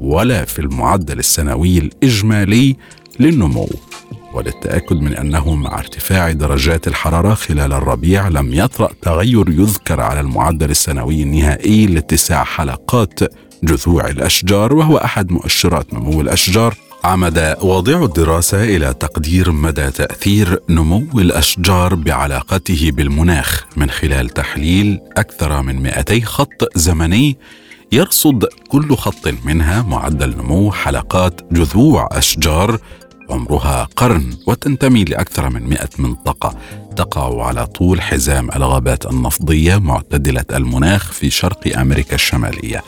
ولا 0.00 0.44
في 0.44 0.58
المعدل 0.58 1.18
السنوي 1.18 1.78
الإجمالي 1.78 2.76
للنمو. 3.20 3.68
وللتأكد 4.34 4.96
من 5.00 5.16
أنه 5.16 5.54
مع 5.54 5.78
ارتفاع 5.78 6.32
درجات 6.32 6.88
الحرارة 6.88 7.34
خلال 7.34 7.72
الربيع 7.72 8.28
لم 8.28 8.54
يطرأ 8.54 8.88
تغير 9.02 9.48
يذكر 9.48 10.00
على 10.00 10.20
المعدل 10.20 10.70
السنوي 10.70 11.22
النهائي 11.22 11.86
لاتساع 11.86 12.44
حلقات 12.44 13.20
جذوع 13.62 14.08
الأشجار 14.08 14.74
وهو 14.74 14.96
أحد 14.96 15.32
مؤشرات 15.32 15.94
نمو 15.94 16.20
الأشجار 16.20 16.74
عمد 17.04 17.56
واضع 17.62 18.04
الدراسة 18.04 18.64
إلى 18.64 18.94
تقدير 18.94 19.52
مدى 19.52 19.90
تأثير 19.90 20.62
نمو 20.68 21.20
الأشجار 21.20 21.94
بعلاقته 21.94 22.90
بالمناخ. 22.90 23.64
من 23.76 23.90
خلال 23.90 24.28
تحليل 24.28 25.00
أكثر 25.16 25.62
من 25.62 25.82
200 25.82 26.20
خط 26.24 26.68
زمني 26.74 27.38
يرصد 27.92 28.44
كل 28.68 28.96
خط 28.96 29.28
منها 29.44 29.82
معدل 29.82 30.36
نمو 30.36 30.72
حلقات 30.72 31.40
جذوع 31.52 32.08
أشجار 32.12 32.78
عمرها 33.30 33.88
قرن 33.96 34.36
وتنتمي 34.46 35.04
لأكثر 35.04 35.50
من 35.50 35.68
100 35.68 35.88
منطقة. 35.98 36.54
تقع 36.96 37.46
على 37.46 37.66
طول 37.66 38.02
حزام 38.02 38.50
الغابات 38.50 39.06
النفضية 39.06 39.76
معتدلة 39.76 40.44
المناخ 40.52 41.12
في 41.12 41.30
شرق 41.30 41.78
أمريكا 41.78 42.14
الشمالية. 42.14 42.82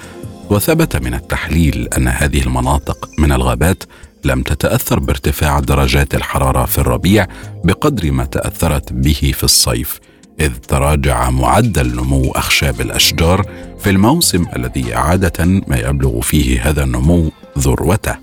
وثبت 0.51 0.96
من 0.96 1.14
التحليل 1.14 1.88
أن 1.96 2.09
هذه 2.09 2.42
المناطق 2.42 3.09
من 3.18 3.33
الغابات 3.33 3.83
لم 4.24 4.42
تتأثر 4.42 4.98
بارتفاع 4.98 5.61
درجات 5.61 6.14
الحرارة 6.14 6.64
في 6.64 6.78
الربيع 6.78 7.26
بقدر 7.64 8.11
ما 8.11 8.24
تأثرت 8.24 8.92
به 8.92 9.32
في 9.37 9.44
الصيف 9.44 10.00
إذ 10.40 10.54
تراجع 10.54 11.30
معدل 11.30 11.96
نمو 11.96 12.30
أخشاب 12.30 12.80
الأشجار 12.80 13.46
في 13.78 13.90
الموسم 13.90 14.46
الذي 14.56 14.94
عادة 14.94 15.44
ما 15.44 15.76
يبلغ 15.76 16.20
فيه 16.20 16.68
هذا 16.68 16.85
النمو 16.85 17.30
ذروته. 17.58 18.16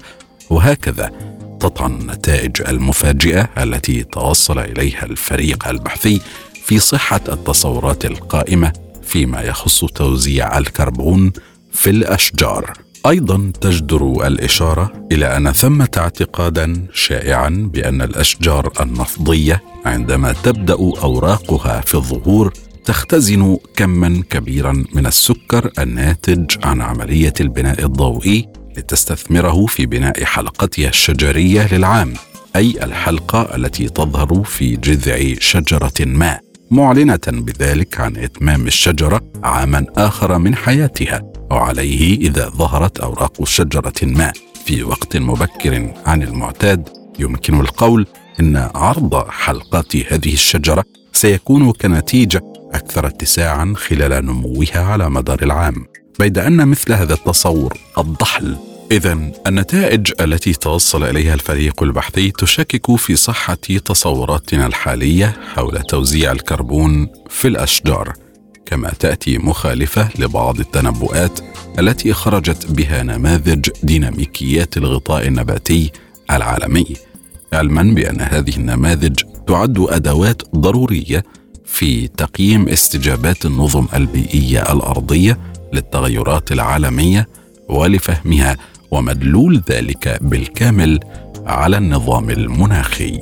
وهكذا 0.49 1.11
تطعن 1.59 1.91
النتائج 1.91 2.61
المفاجئة 2.67 3.49
التي 3.57 4.03
توصل 4.03 4.59
إليها 4.59 5.05
الفريق 5.05 5.67
البحثي 5.67 6.21
في 6.63 6.79
صحة 6.79 7.21
التصورات 7.29 8.05
القائمة 8.05 8.73
فيما 9.03 9.41
يخص 9.41 9.85
توزيع 9.85 10.57
الكربون 10.57 11.31
في 11.71 11.89
الأشجار. 11.89 12.73
أيضا 13.05 13.51
تجدر 13.61 14.27
الإشارة 14.27 15.07
إلى 15.11 15.37
أن 15.37 15.51
ثمة 15.51 15.89
اعتقادا 15.97 16.87
شائعا 16.93 17.69
بأن 17.73 18.01
الأشجار 18.01 18.71
النفضية 18.81 19.63
عندما 19.85 20.33
تبدأ 20.43 20.73
أوراقها 20.73 21.81
في 21.81 21.95
الظهور 21.95 22.53
تختزن 22.85 23.57
كما 23.75 24.23
كبيرا 24.29 24.83
من 24.93 25.05
السكر 25.05 25.71
الناتج 25.79 26.45
عن 26.63 26.81
عملية 26.81 27.33
البناء 27.39 27.85
الضوئي 27.85 28.47
لتستثمره 28.77 29.65
في 29.65 29.85
بناء 29.85 30.23
حلقتها 30.23 30.89
الشجرية 30.89 31.73
للعام 31.75 32.13
أي 32.55 32.83
الحلقة 32.83 33.55
التي 33.55 33.89
تظهر 33.89 34.43
في 34.43 34.75
جذع 34.75 35.33
شجرة 35.39 36.05
ما 36.05 36.39
معلنة 36.71 37.19
بذلك 37.27 37.99
عن 37.99 38.17
إتمام 38.17 38.67
الشجرة 38.67 39.21
عاما 39.43 39.85
آخر 39.97 40.37
من 40.37 40.55
حياتها. 40.55 41.38
وعليه 41.51 42.17
إذا 42.17 42.49
ظهرت 42.49 42.99
أوراق 42.99 43.43
شجرة 43.43 43.93
ما. 44.03 44.33
في 44.65 44.83
وقت 44.83 45.17
مبكر 45.17 45.93
عن 46.05 46.23
المعتاد 46.23 46.89
يمكن 47.19 47.59
القول 47.59 48.07
إن 48.39 48.69
عرض 48.75 49.29
حلقات 49.29 49.95
هذه 49.95 50.33
الشجرة 50.33 50.83
سيكون 51.13 51.71
كنتيجة 51.71 52.41
أكثر 52.73 53.07
اتساعا 53.07 53.73
خلال 53.77 54.25
نموها 54.25 54.79
على 54.79 55.09
مدار 55.09 55.43
العام. 55.43 55.85
بيد 56.19 56.37
أن 56.37 56.67
مثل 56.67 56.93
هذا 56.93 57.13
التصور 57.13 57.77
الضحل. 57.97 58.57
إذا 58.91 59.31
النتائج 59.47 60.11
التي 60.21 60.53
توصل 60.53 61.03
إليها 61.03 61.33
الفريق 61.33 61.83
البحثي 61.83 62.31
تشكك 62.31 62.95
في 62.95 63.15
صحة 63.15 63.55
تصوراتنا 63.85 64.67
الحالية 64.67 65.37
حول 65.55 65.81
توزيع 65.81 66.31
الكربون 66.31 67.07
في 67.29 67.47
الأشجار، 67.47 68.13
كما 68.69 68.89
تأتي 68.89 69.37
مخالفة 69.37 70.09
لبعض 70.19 70.59
التنبؤات 70.59 71.39
التي 71.79 72.13
خرجت 72.13 72.71
بها 72.71 73.03
نماذج 73.03 73.69
ديناميكيات 73.83 74.77
الغطاء 74.77 75.27
النباتي 75.27 75.91
العالمي، 76.31 76.85
علما 77.53 77.83
بأن 77.83 78.21
هذه 78.21 78.57
النماذج 78.57 79.19
تعد 79.47 79.85
أدوات 79.89 80.41
ضرورية 80.55 81.23
في 81.65 82.07
تقييم 82.07 82.69
استجابات 82.69 83.45
النظم 83.45 83.87
البيئية 83.93 84.73
الأرضية 84.73 85.37
للتغيرات 85.73 86.51
العالمية 86.51 87.27
ولفهمها 87.69 88.57
ومدلول 88.91 89.63
ذلك 89.69 90.17
بالكامل 90.21 90.99
على 91.45 91.77
النظام 91.77 92.29
المناخي. 92.29 93.19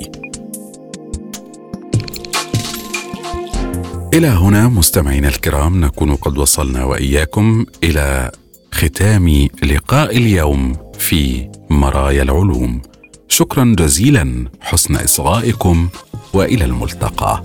إلى 4.14 4.26
هنا 4.28 4.68
مستمعينا 4.68 5.28
الكرام 5.28 5.84
نكون 5.84 6.14
قد 6.14 6.38
وصلنا 6.38 6.84
وإياكم 6.84 7.66
إلى 7.84 8.30
ختام 8.72 9.48
لقاء 9.62 10.16
اليوم 10.16 10.76
في 10.98 11.48
مرايا 11.70 12.22
العلوم. 12.22 12.82
شكرا 13.28 13.74
جزيلا 13.78 14.44
حسن 14.60 14.96
إصغائكم 14.96 15.88
وإلى 16.32 16.64
الملتقى. 16.64 17.42